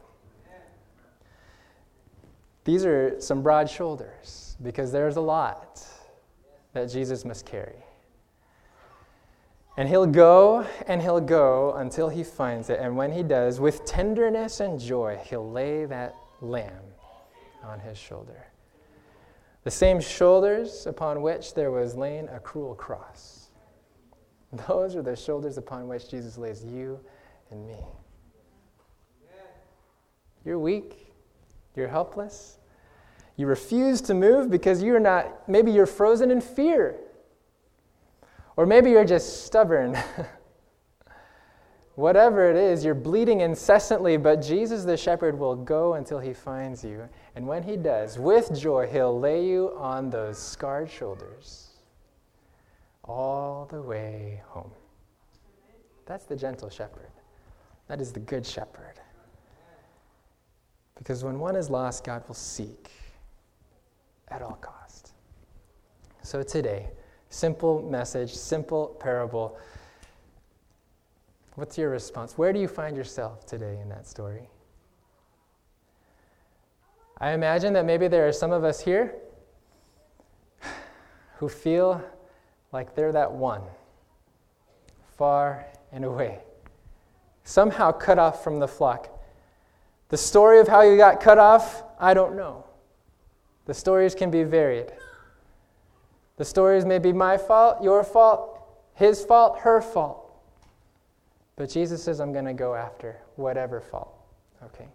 These 2.64 2.88
are 2.88 3.22
some 3.22 3.44
broad 3.44 3.70
shoulders 3.70 4.58
because 4.64 4.92
there's 4.92 5.18
a 5.18 5.22
lot 5.22 5.86
that 6.74 6.90
Jesus 6.90 7.24
must 7.24 7.46
carry. 7.46 7.86
And 9.78 9.88
he'll 9.88 10.08
go 10.08 10.66
and 10.88 11.04
he'll 11.04 11.22
go 11.22 11.74
until 11.74 12.10
he 12.10 12.24
finds 12.24 12.72
it. 12.72 12.80
And 12.80 12.98
when 12.98 13.12
he 13.12 13.22
does, 13.22 13.60
with 13.60 13.86
tenderness 13.86 14.60
and 14.60 14.80
joy, 14.80 15.20
he'll 15.24 15.52
lay 15.52 15.86
that 15.86 16.16
lamb 16.42 16.82
on 17.68 17.80
his 17.80 17.98
shoulder. 17.98 18.48
The 19.64 19.72
same 19.72 20.00
shoulders 20.00 20.88
upon 20.88 21.22
which 21.22 21.54
there 21.54 21.72
was 21.72 21.96
laid 21.96 22.26
a 22.26 22.40
cruel 22.40 22.74
cross. 22.74 23.50
Those 24.68 24.96
are 24.96 25.02
the 25.02 25.16
shoulders 25.16 25.58
upon 25.58 25.88
which 25.88 26.10
Jesus 26.10 26.38
lays 26.38 26.64
you 26.64 27.00
and 27.52 27.68
me. 27.68 27.86
You're 30.46 30.60
weak. 30.60 31.14
You're 31.76 31.90
helpless. 31.90 32.58
You 33.36 33.48
refuse 33.48 34.00
to 34.02 34.14
move 34.14 34.50
because 34.50 34.82
you're 34.82 35.00
not, 35.00 35.48
maybe 35.50 35.72
you're 35.72 35.86
frozen 35.86 36.32
in 36.32 36.40
fear. 36.40 36.96
Or 38.56 38.66
maybe 38.66 38.90
you're 38.90 39.06
just 39.06 39.46
stubborn. 39.46 39.98
Whatever 41.98 42.48
it 42.48 42.56
is, 42.56 42.86
you're 42.86 42.94
bleeding 42.94 43.42
incessantly, 43.42 44.18
but 44.18 44.36
Jesus 44.36 44.84
the 44.84 44.96
shepherd 44.96 45.40
will 45.40 45.56
go 45.56 45.96
until 45.96 46.20
he 46.20 46.32
finds 46.32 46.84
you. 46.84 47.10
And 47.36 47.48
when 47.48 47.64
he 47.64 47.76
does, 47.76 48.20
with 48.20 48.56
joy, 48.56 48.86
he'll 48.86 49.20
lay 49.20 49.44
you 49.44 49.74
on 49.76 50.12
those 50.12 50.38
scarred 50.38 50.92
shoulders 50.92 51.70
all 53.04 53.66
the 53.72 53.82
way 53.82 54.44
home. 54.46 54.70
That's 56.06 56.26
the 56.26 56.36
gentle 56.36 56.70
shepherd. 56.70 57.10
That 57.88 58.00
is 58.00 58.14
the 58.14 58.20
good 58.20 58.46
shepherd. 58.46 59.00
Because 61.00 61.24
when 61.24 61.40
one 61.40 61.56
is 61.56 61.68
lost, 61.68 62.04
God 62.04 62.24
will 62.28 62.36
seek 62.36 62.92
at 64.28 64.44
all 64.44 64.60
cost. 64.62 65.14
So 66.22 66.44
today, 66.44 66.92
simple 67.30 67.82
message, 67.82 68.36
simple 68.36 68.96
parable. 69.00 69.58
What's 71.58 71.76
your 71.76 71.90
response? 71.90 72.38
Where 72.38 72.54
do 72.54 72.60
you 72.60 72.68
find 72.68 72.96
yourself 72.96 73.48
today 73.48 73.80
in 73.82 73.90
that 73.90 74.06
story? 74.06 74.48
I 77.18 77.32
imagine 77.32 77.74
that 77.74 77.84
maybe 77.84 78.08
there 78.08 78.28
are 78.28 78.32
some 78.32 78.52
of 78.52 78.64
us 78.64 78.80
here 78.80 79.16
who 81.38 81.50
feel 81.50 82.00
like 82.72 82.94
they're 82.94 83.12
that 83.12 83.32
one, 83.32 83.64
far 85.18 85.66
and 85.92 86.06
away, 86.06 86.44
somehow 87.44 87.92
cut 87.92 88.20
off 88.20 88.44
from 88.44 88.60
the 88.60 88.68
flock. 88.68 89.20
The 90.10 90.18
story 90.18 90.60
of 90.60 90.68
how 90.68 90.82
you 90.84 90.96
got 90.96 91.20
cut 91.20 91.40
off, 91.40 91.82
I 92.00 92.14
don't 92.14 92.36
know. 92.36 92.66
The 93.66 93.74
stories 93.74 94.14
can 94.14 94.30
be 94.30 94.44
varied. 94.44 94.94
The 96.36 96.46
stories 96.46 96.86
may 96.86 97.00
be 97.00 97.14
my 97.14 97.36
fault, 97.36 97.82
your 97.82 98.04
fault, 98.04 98.62
his 98.94 99.26
fault, 99.26 99.62
her 99.62 99.82
fault. 99.82 100.27
But 101.58 101.70
Jesus 101.70 102.02
says, 102.02 102.22
I'm 102.22 102.32
going 102.32 102.46
to 102.46 102.54
go 102.54 102.74
after 102.76 103.18
whatever 103.36 103.82
fault. 103.82 104.16
Okay? 104.64 104.88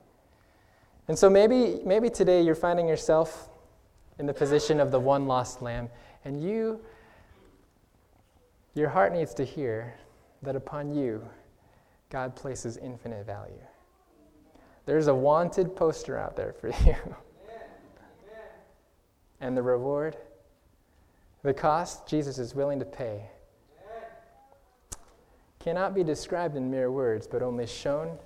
And 1.09 1.18
so 1.18 1.29
maybe, 1.29 1.81
maybe 1.85 2.09
today 2.09 2.40
you're 2.40 2.55
finding 2.55 2.88
yourself 2.88 3.51
in 4.18 4.27
the 4.27 4.33
position 4.33 4.81
of 4.81 4.90
the 4.90 5.01
one 5.01 5.27
lost 5.27 5.61
lamb, 5.61 5.90
and 6.25 6.42
you, 6.42 6.81
your 8.75 8.88
heart 8.88 9.12
needs 9.12 9.35
to 9.35 9.44
hear 9.44 9.94
that 10.42 10.55
upon 10.55 10.94
you, 10.94 11.29
God 12.09 12.37
places 12.37 12.77
infinite 12.77 13.27
value. 13.27 13.53
There's 14.87 15.09
a 15.09 15.14
wanted 15.14 15.75
poster 15.75 16.18
out 16.18 16.37
there 16.37 16.53
for 16.53 16.68
you. 16.87 16.96
and 19.40 19.57
the 19.57 19.62
reward, 19.62 20.16
the 21.42 21.55
cost 21.55 22.07
Jesus 22.07 22.38
is 22.38 22.55
willing 22.55 22.79
to 22.79 22.85
pay, 22.85 23.22
cannot 25.62 25.94
be 25.94 26.03
described 26.03 26.57
in 26.57 26.70
mere 26.70 26.90
words, 26.90 27.27
but 27.27 27.40
only 27.40 27.66
shown 27.66 28.18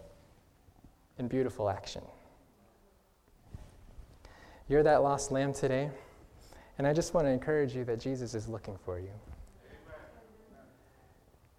in 1.19 1.29
beautiful 1.29 1.69
action. 1.69 2.03
You're 4.69 4.83
that 4.83 5.03
lost 5.03 5.31
lamb 5.31 5.53
today, 5.53 5.91
and 6.79 6.87
I 6.87 6.95
just 6.95 7.13
want 7.13 7.27
to 7.27 7.31
encourage 7.31 7.77
you 7.77 7.85
that 7.85 8.01
Jesus 8.01 8.35
is 8.35 8.49
looking 8.49 8.79
for 8.85 8.99
you. 8.99 9.11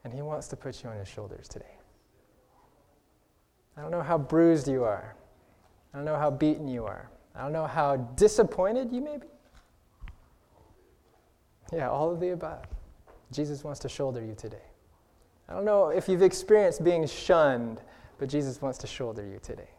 And 0.03 0.11
he 0.11 0.21
wants 0.21 0.47
to 0.47 0.55
put 0.55 0.83
you 0.83 0.89
on 0.89 0.97
his 0.97 1.07
shoulders 1.07 1.47
today. 1.47 1.65
I 3.77 3.81
don't 3.81 3.91
know 3.91 4.01
how 4.01 4.17
bruised 4.17 4.67
you 4.67 4.83
are. 4.83 5.15
I 5.93 5.97
don't 5.97 6.05
know 6.05 6.17
how 6.17 6.31
beaten 6.31 6.67
you 6.67 6.85
are. 6.85 7.09
I 7.35 7.43
don't 7.43 7.53
know 7.53 7.67
how 7.67 7.97
disappointed 7.97 8.91
you 8.91 9.01
may 9.01 9.17
be. 9.17 9.27
Yeah, 11.71 11.89
all 11.89 12.11
of 12.11 12.19
the 12.19 12.29
above. 12.29 12.65
Jesus 13.31 13.63
wants 13.63 13.79
to 13.81 13.89
shoulder 13.89 14.23
you 14.23 14.33
today. 14.35 14.57
I 15.49 15.53
don't 15.53 15.65
know 15.65 15.89
if 15.89 16.10
you've 16.10 16.21
experienced 16.21 16.83
being 16.83 17.07
shunned, 17.07 17.79
but 18.19 18.29
Jesus 18.29 18.62
wants 18.62 18.77
to 18.79 18.88
shoulder 18.88 19.25
you 19.25 19.39
today. 19.41 19.69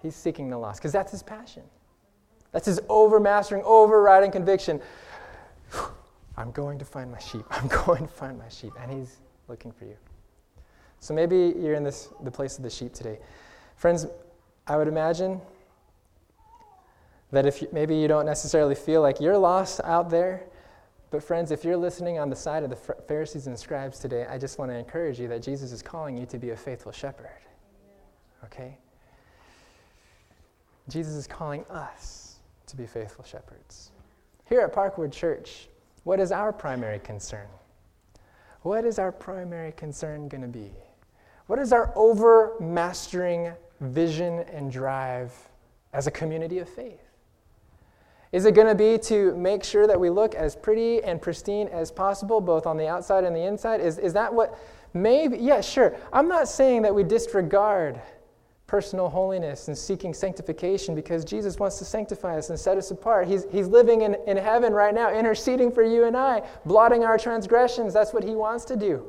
He's 0.00 0.14
seeking 0.14 0.48
the 0.48 0.58
lost 0.58 0.80
because 0.80 0.92
that's 0.92 1.10
his 1.10 1.22
passion. 1.22 1.62
That's 2.52 2.66
his 2.66 2.80
overmastering, 2.88 3.62
overriding 3.64 4.30
conviction. 4.30 4.80
I'm 6.36 6.52
going 6.52 6.78
to 6.78 6.84
find 6.84 7.10
my 7.10 7.18
sheep. 7.18 7.44
I'm 7.50 7.68
going 7.68 8.06
to 8.06 8.12
find 8.12 8.38
my 8.38 8.48
sheep. 8.48 8.72
And 8.80 8.92
he's 8.92 9.18
looking 9.48 9.72
for 9.72 9.84
you. 9.84 9.96
So 11.00 11.14
maybe 11.14 11.54
you're 11.58 11.74
in 11.74 11.84
this, 11.84 12.08
the 12.22 12.30
place 12.30 12.56
of 12.56 12.62
the 12.62 12.70
sheep 12.70 12.92
today. 12.92 13.18
Friends, 13.76 14.06
I 14.66 14.76
would 14.76 14.88
imagine 14.88 15.40
that 17.32 17.46
if 17.46 17.62
you, 17.62 17.68
maybe 17.72 17.96
you 17.96 18.08
don't 18.08 18.26
necessarily 18.26 18.74
feel 18.74 19.00
like 19.00 19.20
you're 19.20 19.38
lost 19.38 19.80
out 19.84 20.10
there, 20.10 20.42
but, 21.10 21.22
friends, 21.22 21.50
if 21.50 21.64
you're 21.64 21.76
listening 21.76 22.18
on 22.18 22.30
the 22.30 22.36
side 22.36 22.62
of 22.62 22.70
the 22.70 22.76
Pharisees 22.76 23.46
and 23.46 23.58
scribes 23.58 23.98
today, 23.98 24.26
I 24.28 24.38
just 24.38 24.58
want 24.58 24.70
to 24.70 24.76
encourage 24.76 25.18
you 25.18 25.26
that 25.28 25.42
Jesus 25.42 25.72
is 25.72 25.82
calling 25.82 26.16
you 26.16 26.26
to 26.26 26.38
be 26.38 26.50
a 26.50 26.56
faithful 26.56 26.92
shepherd. 26.92 27.30
Okay? 28.44 28.78
Jesus 30.88 31.14
is 31.14 31.26
calling 31.26 31.64
us 31.70 32.36
to 32.66 32.76
be 32.76 32.86
faithful 32.86 33.24
shepherds. 33.24 33.90
Here 34.48 34.60
at 34.60 34.72
Parkwood 34.72 35.12
Church, 35.12 35.68
what 36.04 36.20
is 36.20 36.32
our 36.32 36.52
primary 36.52 36.98
concern? 37.00 37.46
What 38.62 38.84
is 38.84 38.98
our 38.98 39.12
primary 39.12 39.72
concern 39.72 40.28
going 40.28 40.42
to 40.42 40.48
be? 40.48 40.70
What 41.46 41.58
is 41.58 41.72
our 41.72 41.92
overmastering 41.94 43.54
vision 43.80 44.40
and 44.52 44.70
drive 44.70 45.32
as 45.92 46.06
a 46.06 46.10
community 46.10 46.58
of 46.58 46.68
faith? 46.68 47.09
Is 48.32 48.44
it 48.44 48.54
going 48.54 48.68
to 48.68 48.74
be 48.74 48.96
to 49.08 49.34
make 49.36 49.64
sure 49.64 49.86
that 49.86 49.98
we 49.98 50.08
look 50.08 50.34
as 50.34 50.54
pretty 50.54 51.02
and 51.02 51.20
pristine 51.20 51.66
as 51.68 51.90
possible, 51.90 52.40
both 52.40 52.64
on 52.66 52.76
the 52.76 52.86
outside 52.86 53.24
and 53.24 53.34
the 53.34 53.44
inside? 53.44 53.80
Is, 53.80 53.98
is 53.98 54.12
that 54.12 54.32
what 54.32 54.56
maybe? 54.94 55.36
Yeah, 55.38 55.60
sure. 55.60 55.96
I'm 56.12 56.28
not 56.28 56.48
saying 56.48 56.82
that 56.82 56.94
we 56.94 57.02
disregard 57.02 58.00
personal 58.68 59.08
holiness 59.08 59.66
and 59.66 59.76
seeking 59.76 60.14
sanctification 60.14 60.94
because 60.94 61.24
Jesus 61.24 61.58
wants 61.58 61.78
to 61.80 61.84
sanctify 61.84 62.38
us 62.38 62.50
and 62.50 62.58
set 62.58 62.78
us 62.78 62.92
apart. 62.92 63.26
He's, 63.26 63.44
he's 63.50 63.66
living 63.66 64.02
in, 64.02 64.16
in 64.28 64.36
heaven 64.36 64.72
right 64.72 64.94
now, 64.94 65.12
interceding 65.12 65.72
for 65.72 65.82
you 65.82 66.04
and 66.04 66.16
I, 66.16 66.48
blotting 66.64 67.02
our 67.02 67.18
transgressions. 67.18 67.92
That's 67.92 68.12
what 68.12 68.22
he 68.22 68.36
wants 68.36 68.64
to 68.66 68.76
do. 68.76 69.06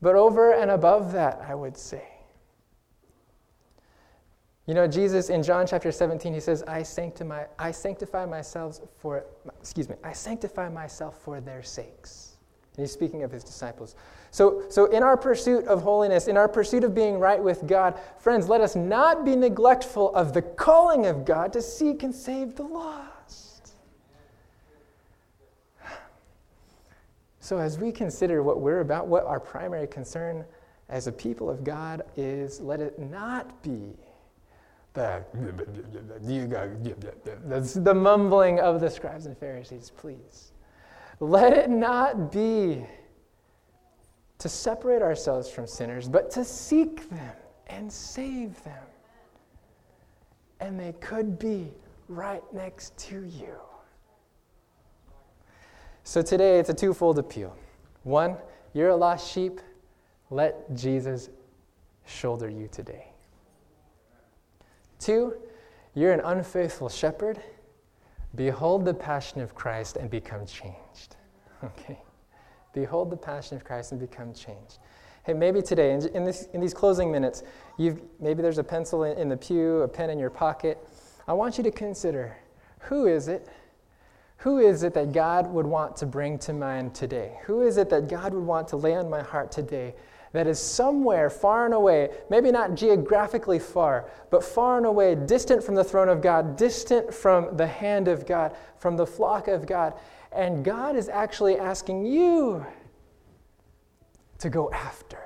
But 0.00 0.14
over 0.14 0.52
and 0.52 0.70
above 0.70 1.10
that, 1.12 1.44
I 1.46 1.56
would 1.56 1.76
say, 1.76 2.04
You 4.70 4.74
know, 4.74 4.86
Jesus 4.86 5.30
in 5.30 5.42
John 5.42 5.66
chapter 5.66 5.90
17, 5.90 6.32
he 6.32 6.38
says, 6.38 6.62
I 6.62 6.84
sanctify, 6.84 7.46
I 7.58 7.72
sanctify 7.72 8.24
myself 8.24 8.78
for, 8.98 9.24
excuse 9.58 9.88
me, 9.88 9.96
I 10.04 10.12
sanctify 10.12 10.68
myself 10.68 11.20
for 11.24 11.40
their 11.40 11.60
sakes. 11.60 12.36
And 12.76 12.84
he's 12.84 12.92
speaking 12.92 13.24
of 13.24 13.32
his 13.32 13.42
disciples. 13.42 13.96
So, 14.30 14.62
so 14.68 14.84
in 14.84 15.02
our 15.02 15.16
pursuit 15.16 15.64
of 15.64 15.82
holiness, 15.82 16.28
in 16.28 16.36
our 16.36 16.46
pursuit 16.46 16.84
of 16.84 16.94
being 16.94 17.18
right 17.18 17.42
with 17.42 17.66
God, 17.66 17.98
friends, 18.20 18.48
let 18.48 18.60
us 18.60 18.76
not 18.76 19.24
be 19.24 19.34
neglectful 19.34 20.14
of 20.14 20.34
the 20.34 20.42
calling 20.42 21.04
of 21.06 21.24
God 21.24 21.52
to 21.54 21.62
seek 21.62 22.04
and 22.04 22.14
save 22.14 22.54
the 22.54 22.62
lost. 22.62 23.74
So 27.40 27.58
as 27.58 27.76
we 27.76 27.90
consider 27.90 28.44
what 28.44 28.60
we're 28.60 28.82
about, 28.82 29.08
what 29.08 29.24
our 29.24 29.40
primary 29.40 29.88
concern 29.88 30.44
as 30.88 31.08
a 31.08 31.12
people 31.12 31.50
of 31.50 31.64
God 31.64 32.02
is, 32.16 32.60
let 32.60 32.80
it 32.80 33.00
not 33.00 33.64
be 33.64 33.96
that's 37.44 37.74
the 37.74 37.94
mumbling 37.94 38.58
of 38.60 38.80
the 38.80 38.90
scribes 38.90 39.26
and 39.26 39.38
Pharisees, 39.38 39.92
please. 39.96 40.52
Let 41.20 41.52
it 41.52 41.70
not 41.70 42.32
be 42.32 42.84
to 44.38 44.48
separate 44.48 45.02
ourselves 45.02 45.50
from 45.50 45.66
sinners, 45.66 46.08
but 46.08 46.30
to 46.32 46.44
seek 46.44 47.08
them 47.10 47.36
and 47.66 47.92
save 47.92 48.62
them. 48.64 48.86
And 50.60 50.80
they 50.80 50.92
could 50.94 51.38
be 51.38 51.72
right 52.08 52.42
next 52.52 52.96
to 52.98 53.24
you. 53.24 53.54
So 56.04 56.22
today 56.22 56.58
it's 56.58 56.70
a 56.70 56.74
twofold 56.74 57.18
appeal. 57.18 57.56
One, 58.02 58.36
you're 58.72 58.88
a 58.88 58.96
lost 58.96 59.30
sheep. 59.30 59.60
Let 60.30 60.74
Jesus 60.74 61.28
shoulder 62.06 62.48
you 62.48 62.68
today. 62.72 63.09
Two, 65.00 65.34
you're 65.94 66.12
an 66.12 66.20
unfaithful 66.20 66.90
shepherd. 66.90 67.40
Behold 68.34 68.84
the 68.84 68.94
passion 68.94 69.40
of 69.40 69.54
Christ 69.54 69.96
and 69.96 70.08
become 70.10 70.46
changed. 70.46 71.16
Okay? 71.62 72.00
Behold 72.72 73.10
the 73.10 73.18
passion 73.18 73.54
of 73.54 73.64
Christ 73.64 73.92
and 73.92 74.00
become 74.00 74.32
changed. 74.32 74.78
Hey, 75.24 75.34
maybe 75.34 75.60
today, 75.60 75.92
in, 75.92 76.06
in, 76.14 76.24
this, 76.24 76.48
in 76.54 76.60
these 76.62 76.72
closing 76.72 77.12
minutes, 77.12 77.42
you've, 77.76 78.00
maybe 78.18 78.40
there's 78.40 78.56
a 78.56 78.64
pencil 78.64 79.04
in, 79.04 79.18
in 79.18 79.28
the 79.28 79.36
pew, 79.36 79.82
a 79.82 79.88
pen 79.88 80.08
in 80.08 80.18
your 80.18 80.30
pocket. 80.30 80.78
I 81.28 81.34
want 81.34 81.58
you 81.58 81.64
to 81.64 81.70
consider 81.70 82.34
who 82.78 83.06
is 83.06 83.28
it? 83.28 83.46
Who 84.38 84.58
is 84.58 84.84
it 84.84 84.94
that 84.94 85.12
God 85.12 85.46
would 85.48 85.66
want 85.66 85.96
to 85.96 86.06
bring 86.06 86.38
to 86.38 86.54
mind 86.54 86.94
today? 86.94 87.38
Who 87.44 87.60
is 87.60 87.76
it 87.76 87.90
that 87.90 88.08
God 88.08 88.32
would 88.32 88.44
want 88.44 88.68
to 88.68 88.76
lay 88.76 88.94
on 88.94 89.10
my 89.10 89.20
heart 89.20 89.52
today 89.52 89.94
that 90.32 90.46
is 90.46 90.60
somewhere 90.60 91.28
far 91.28 91.64
and 91.64 91.74
away, 91.74 92.10
maybe 92.28 92.52
not 92.52 92.74
geographically 92.74 93.58
far, 93.58 94.08
but 94.30 94.44
far 94.44 94.76
and 94.76 94.86
away, 94.86 95.14
distant 95.14 95.62
from 95.62 95.74
the 95.74 95.82
throne 95.82 96.08
of 96.08 96.22
God, 96.22 96.56
distant 96.56 97.12
from 97.12 97.56
the 97.56 97.66
hand 97.66 98.06
of 98.06 98.26
God, 98.26 98.54
from 98.78 98.96
the 98.96 99.06
flock 99.06 99.48
of 99.48 99.66
God. 99.66 99.94
And 100.32 100.64
God 100.64 100.94
is 100.94 101.08
actually 101.08 101.58
asking 101.58 102.06
you 102.06 102.64
to 104.38 104.48
go 104.48 104.70
after, 104.70 105.18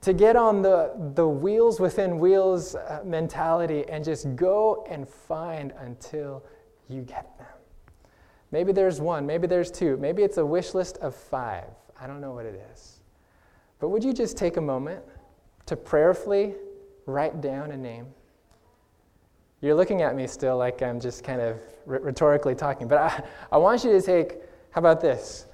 to 0.00 0.12
get 0.14 0.36
on 0.36 0.62
the, 0.62 0.92
the 1.14 1.28
wheels 1.28 1.78
within 1.78 2.18
wheels 2.18 2.74
uh, 2.74 3.02
mentality 3.04 3.84
and 3.88 4.02
just 4.02 4.34
go 4.36 4.86
and 4.88 5.06
find 5.06 5.72
until 5.80 6.42
you 6.88 7.02
get 7.02 7.36
them. 7.36 7.46
Maybe 8.50 8.72
there's 8.72 9.00
one, 9.02 9.26
maybe 9.26 9.46
there's 9.46 9.70
two, 9.70 9.98
maybe 9.98 10.22
it's 10.22 10.38
a 10.38 10.46
wish 10.46 10.72
list 10.72 10.96
of 10.98 11.14
five. 11.14 11.66
I 12.00 12.06
don't 12.06 12.22
know 12.22 12.32
what 12.32 12.46
it 12.46 12.60
is. 12.72 12.97
But 13.80 13.88
would 13.88 14.02
you 14.02 14.12
just 14.12 14.36
take 14.36 14.56
a 14.56 14.60
moment 14.60 15.02
to 15.66 15.76
prayerfully 15.76 16.54
write 17.06 17.40
down 17.40 17.72
a 17.72 17.76
name? 17.76 18.06
You're 19.60 19.74
looking 19.74 20.02
at 20.02 20.14
me 20.14 20.26
still 20.26 20.56
like 20.56 20.82
I'm 20.82 21.00
just 21.00 21.24
kind 21.24 21.40
of 21.40 21.58
rhetorically 21.84 22.54
talking, 22.54 22.86
but 22.86 22.98
I, 22.98 23.22
I 23.52 23.58
want 23.58 23.84
you 23.84 23.90
to 23.92 24.02
take, 24.02 24.36
how 24.70 24.80
about 24.80 25.00
this? 25.00 25.46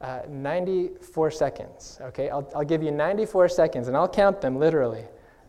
Uh, 0.00 0.20
94 0.28 1.30
seconds, 1.30 1.98
okay? 2.02 2.28
I'll, 2.28 2.50
I'll 2.54 2.64
give 2.64 2.82
you 2.82 2.90
94 2.90 3.48
seconds 3.48 3.88
and 3.88 3.96
I'll 3.96 4.08
count 4.08 4.42
them 4.42 4.58
literally. 4.58 5.04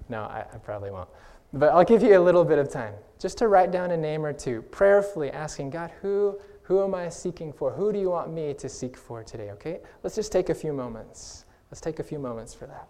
No, 0.08 0.22
I, 0.22 0.46
I 0.54 0.58
probably 0.58 0.90
won't. 0.90 1.10
But 1.52 1.74
I'll 1.74 1.84
give 1.84 2.02
you 2.02 2.18
a 2.18 2.20
little 2.20 2.46
bit 2.46 2.60
of 2.60 2.72
time 2.72 2.94
just 3.20 3.38
to 3.40 3.48
write 3.48 3.72
down 3.72 3.92
a 3.92 3.98
name 3.98 4.26
or 4.26 4.32
two, 4.32 4.62
prayerfully 4.64 5.32
asking 5.32 5.72
God, 5.72 5.92
who, 6.02 6.40
who 6.62 6.84
am 6.84 6.96
I 6.96 7.10
seeking 7.10 7.52
for? 7.52 7.72
Who 7.72 7.92
do 7.92 8.00
you 8.00 8.10
want 8.10 8.32
me 8.32 8.54
to 8.54 8.70
seek 8.70 8.96
for 8.96 9.24
today, 9.24 9.52
okay? 9.52 9.80
Let's 10.04 10.16
just 10.16 10.32
take 10.32 10.50
a 10.50 10.56
few 10.56 10.72
moments. 10.72 11.46
Let's 11.70 11.82
take 11.82 12.00
a 12.00 12.04
few 12.04 12.20
moments 12.20 12.54
for 12.54 12.66
that. 12.68 12.88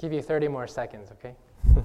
Give 0.00 0.14
you 0.14 0.22
30 0.22 0.48
more 0.48 0.66
seconds, 0.66 1.10
okay? 1.12 1.34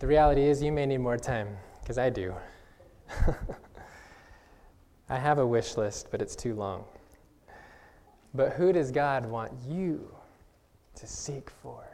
The 0.00 0.06
reality 0.06 0.44
is, 0.44 0.62
you 0.62 0.72
may 0.72 0.86
need 0.86 0.96
more 0.96 1.18
time, 1.18 1.58
because 1.82 1.98
I 1.98 2.08
do. 2.08 2.32
I 5.10 5.18
have 5.18 5.38
a 5.38 5.46
wish 5.46 5.76
list, 5.76 6.06
but 6.12 6.22
it's 6.22 6.36
too 6.36 6.54
long. 6.54 6.84
But 8.32 8.52
who 8.52 8.72
does 8.72 8.92
God 8.92 9.26
want 9.26 9.50
you 9.68 10.08
to 10.94 11.06
seek 11.06 11.50
for? 11.50 11.84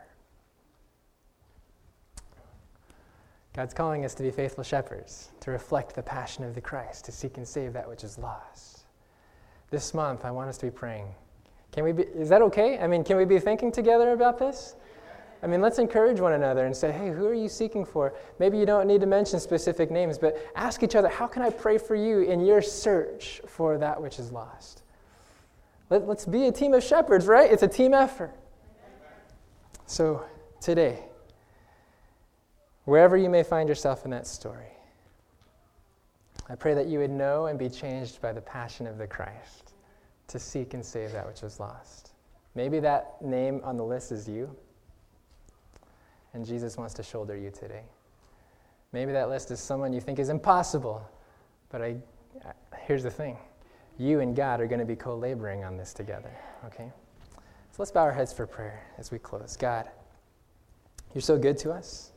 God's 3.55 3.73
calling 3.73 4.05
us 4.05 4.14
to 4.17 4.23
be 4.23 4.31
faithful 4.31 4.62
shepherds, 4.62 5.31
to 5.41 5.51
reflect 5.51 5.95
the 5.95 6.03
passion 6.03 6.45
of 6.45 6.55
the 6.55 6.61
Christ, 6.61 7.07
to 7.07 7.12
seek 7.12 7.39
and 7.39 7.49
save 7.49 7.73
that 7.73 7.89
which 7.89 8.05
is 8.05 8.19
lost. 8.19 8.85
This 9.71 9.95
month, 9.95 10.27
I 10.27 10.31
want 10.31 10.51
us 10.51 10.59
to 10.59 10.67
be 10.67 10.71
praying. 10.71 11.07
Can 11.73 11.85
we 11.85 11.93
be, 11.93 12.03
is 12.03 12.29
that 12.29 12.43
okay? 12.43 12.79
I 12.79 12.87
mean, 12.87 13.03
can 13.03 13.17
we 13.17 13.25
be 13.25 13.39
thinking 13.39 13.73
together 13.73 14.12
about 14.12 14.39
this? 14.39 14.77
I 15.47 15.49
mean, 15.49 15.61
let's 15.61 15.78
encourage 15.78 16.18
one 16.18 16.32
another 16.32 16.66
and 16.66 16.76
say, 16.76 16.90
hey, 16.90 17.11
who 17.11 17.24
are 17.28 17.32
you 17.32 17.49
seeking 17.49 17.84
for? 17.84 18.14
Maybe 18.40 18.59
you 18.59 18.66
don't 18.66 18.88
need 18.88 19.01
to 19.01 19.07
mention 19.07 19.38
specific 19.38 19.92
names, 19.92 20.18
but 20.18 20.44
ask 20.57 20.82
each 20.82 20.97
other, 20.97 21.09
how 21.09 21.28
can 21.28 21.40
I 21.40 21.51
pray 21.51 21.78
for 21.78 21.94
you 21.94 22.22
in 22.22 22.44
your 22.44 22.61
search 22.61 23.40
for 23.47 23.78
that 23.78 24.03
which 24.03 24.18
is 24.18 24.32
lost? 24.32 24.82
Let, 25.88 26.03
us 26.03 26.24
be 26.26 26.49
a 26.49 26.53
team 26.53 26.74
of 26.74 26.82
shepherds, 26.82 27.28
right? 27.28 27.49
It's 27.49 27.62
a 27.62 27.68
team 27.68 27.94
effort. 27.94 28.34
So, 29.86 30.24
today, 30.61 30.99
wherever 32.84 33.16
you 33.16 33.30
may 33.30 33.44
find 33.44 33.68
yourself 33.68 34.05
in 34.05 34.11
that 34.11 34.26
story, 34.26 34.72
I 36.49 36.57
pray 36.57 36.74
that 36.74 36.88
you 36.88 36.99
would 36.99 37.12
know 37.12 37.47
and 37.47 37.57
be 37.57 37.68
changed 37.68 38.20
by 38.20 38.32
the 38.32 38.40
passion 38.40 38.88
of 38.88 38.99
the 38.99 39.07
Christ 39.07 39.74
to 40.26 40.40
seek 40.40 40.74
and 40.74 40.84
save 40.84 41.12
that 41.12 41.24
which 41.24 41.42
was 41.42 41.61
lost. 41.61 42.14
Maybe 42.57 42.80
that 42.80 43.22
name 43.22 43.61
on 43.62 43.76
the 43.76 43.84
list 43.84 44.11
is 44.11 44.28
you. 44.28 44.51
And 46.37 46.45
Jesus 46.45 46.76
wants 46.76 46.93
to 46.93 47.03
shoulder 47.03 47.34
you 47.34 47.51
today. 47.51 47.80
Maybe 48.93 49.11
that 49.12 49.30
list 49.30 49.51
is 49.51 49.59
someone 49.59 49.95
you 49.95 50.03
think 50.03 50.18
is 50.18 50.28
impossible, 50.28 51.03
but 51.70 51.80
I, 51.80 51.97
here's 52.87 53.03
the 53.03 53.11
thing 53.11 53.39
you 53.97 54.20
and 54.20 54.37
God 54.37 54.61
are 54.61 54.66
going 54.66 54.80
to 54.80 54.84
be 54.84 54.97
co 54.97 55.16
laboring 55.16 55.64
on 55.64 55.78
this 55.78 55.95
together, 55.95 56.30
okay? 56.66 56.93
So 57.70 57.76
let's 57.78 57.91
bow 57.91 58.03
our 58.03 58.12
heads 58.12 58.34
for 58.34 58.47
prayer 58.47 58.82
as 58.99 59.11
we 59.11 59.18
close. 59.18 59.57
God, 59.57 59.89
you're 61.14 61.22
so 61.22 61.39
good 61.39 61.57
to 61.61 61.72
us. 61.72 62.12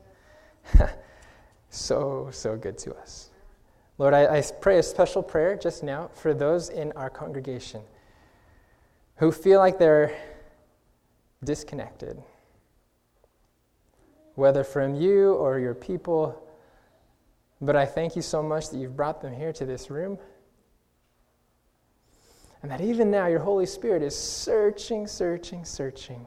so, 1.70 2.28
so 2.30 2.58
good 2.58 2.78
to 2.80 2.94
us. 2.96 3.30
Lord, 4.00 4.14
I, 4.14 4.40
I 4.40 4.44
pray 4.60 4.80
a 4.80 4.84
special 4.84 5.24
prayer 5.24 5.56
just 5.56 5.82
now 5.82 6.10
for 6.14 6.34
those 6.34 6.68
in 6.68 6.92
our 6.98 7.10
congregation 7.10 7.84
who 9.16 9.32
feel 9.32 9.60
like 9.60 9.80
they're 9.80 10.14
disconnected 11.42 12.22
whether 14.40 14.64
from 14.64 14.96
you 14.96 15.34
or 15.34 15.60
your 15.60 15.76
people, 15.76 16.46
But 17.62 17.76
I 17.76 17.86
thank 17.86 18.16
you 18.16 18.22
so 18.22 18.42
much 18.42 18.70
that 18.70 18.78
you've 18.78 18.96
brought 18.96 19.22
them 19.22 19.34
here 19.34 19.52
to 19.52 19.66
this 19.66 19.90
room. 19.90 20.18
And 22.62 22.72
that 22.72 22.80
even 22.80 23.12
now 23.12 23.28
your 23.28 23.40
Holy 23.40 23.66
Spirit 23.66 24.02
is 24.02 24.18
searching, 24.18 25.08
searching, 25.08 25.66
searching. 25.66 26.26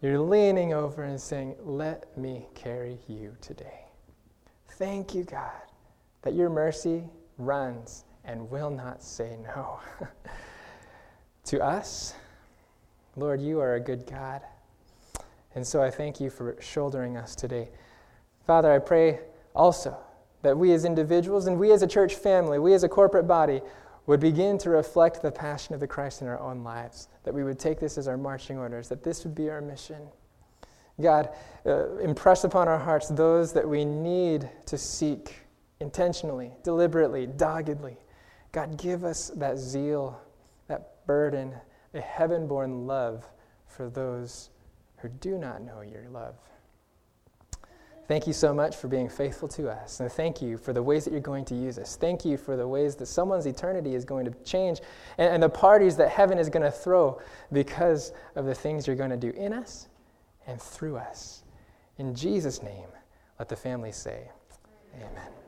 You're 0.00 0.20
leaning 0.20 0.72
over 0.72 1.02
and 1.02 1.20
saying, 1.20 1.56
Let 1.64 2.16
me 2.16 2.46
carry 2.54 2.98
you 3.08 3.36
today. 3.40 3.86
Thank 4.78 5.14
you, 5.14 5.24
God, 5.24 5.66
that 6.22 6.34
your 6.34 6.48
mercy 6.48 7.02
runs 7.38 8.04
and 8.24 8.48
will 8.48 8.70
not 8.70 9.02
say 9.02 9.36
no. 9.42 9.80
to 11.44 11.60
us, 11.60 12.14
Lord, 13.16 13.40
you 13.40 13.58
are 13.58 13.74
a 13.74 13.80
good 13.80 14.06
God. 14.06 14.42
And 15.56 15.66
so 15.66 15.82
I 15.82 15.90
thank 15.90 16.20
you 16.20 16.28
for 16.28 16.54
shouldering 16.60 17.16
us 17.16 17.34
today. 17.34 17.70
Father, 18.46 18.70
I 18.70 18.78
pray 18.78 19.20
also 19.54 19.96
that 20.42 20.56
we 20.56 20.74
as 20.74 20.84
individuals 20.84 21.46
and 21.46 21.58
we 21.58 21.72
as 21.72 21.80
a 21.80 21.86
church 21.86 22.14
family, 22.14 22.58
we 22.58 22.74
as 22.74 22.84
a 22.84 22.90
corporate 22.90 23.26
body, 23.26 23.62
would 24.04 24.20
begin 24.20 24.58
to 24.58 24.68
reflect 24.68 25.22
the 25.22 25.32
passion 25.32 25.74
of 25.74 25.80
the 25.80 25.86
Christ 25.86 26.20
in 26.20 26.28
our 26.28 26.38
own 26.38 26.62
lives, 26.62 27.08
that 27.24 27.32
we 27.32 27.42
would 27.42 27.58
take 27.58 27.80
this 27.80 27.96
as 27.96 28.06
our 28.06 28.18
marching 28.18 28.58
orders, 28.58 28.90
that 28.90 29.02
this 29.02 29.24
would 29.24 29.34
be 29.34 29.48
our 29.48 29.62
mission. 29.62 30.06
God, 31.00 31.30
uh, 31.64 31.96
impress 31.96 32.44
upon 32.44 32.68
our 32.68 32.78
hearts 32.78 33.08
those 33.08 33.54
that 33.54 33.66
we 33.66 33.82
need 33.84 34.48
to 34.66 34.76
seek 34.76 35.36
intentionally, 35.80 36.52
deliberately, 36.64 37.26
doggedly. 37.26 37.96
God, 38.52 38.76
give 38.76 39.04
us 39.04 39.30
that 39.30 39.56
zeal, 39.56 40.20
that 40.68 41.06
burden, 41.06 41.54
a 41.94 42.00
heaven 42.00 42.46
born 42.46 42.86
love 42.86 43.26
for 43.66 43.88
those 43.88 44.50
who 44.98 45.08
do 45.08 45.38
not 45.38 45.62
know 45.62 45.80
your 45.80 46.08
love. 46.10 46.36
Thank 48.08 48.28
you 48.28 48.32
so 48.32 48.54
much 48.54 48.76
for 48.76 48.86
being 48.86 49.08
faithful 49.08 49.48
to 49.48 49.68
us. 49.68 49.98
And 49.98 50.10
thank 50.10 50.40
you 50.40 50.56
for 50.56 50.72
the 50.72 50.82
ways 50.82 51.04
that 51.04 51.10
you're 51.10 51.20
going 51.20 51.44
to 51.46 51.56
use 51.56 51.76
us. 51.76 51.96
Thank 51.96 52.24
you 52.24 52.36
for 52.36 52.56
the 52.56 52.66
ways 52.66 52.94
that 52.96 53.06
someone's 53.06 53.46
eternity 53.46 53.96
is 53.96 54.04
going 54.04 54.26
to 54.26 54.30
change 54.44 54.80
and, 55.18 55.34
and 55.34 55.42
the 55.42 55.48
parties 55.48 55.96
that 55.96 56.10
heaven 56.10 56.38
is 56.38 56.48
going 56.48 56.62
to 56.62 56.70
throw 56.70 57.20
because 57.52 58.12
of 58.36 58.44
the 58.44 58.54
things 58.54 58.86
you're 58.86 58.94
going 58.94 59.10
to 59.10 59.16
do 59.16 59.30
in 59.30 59.52
us 59.52 59.88
and 60.46 60.60
through 60.60 60.96
us. 60.96 61.42
In 61.98 62.14
Jesus' 62.14 62.62
name, 62.62 62.88
let 63.40 63.48
the 63.48 63.56
family 63.56 63.92
say, 63.92 64.30
Amen. 64.94 65.45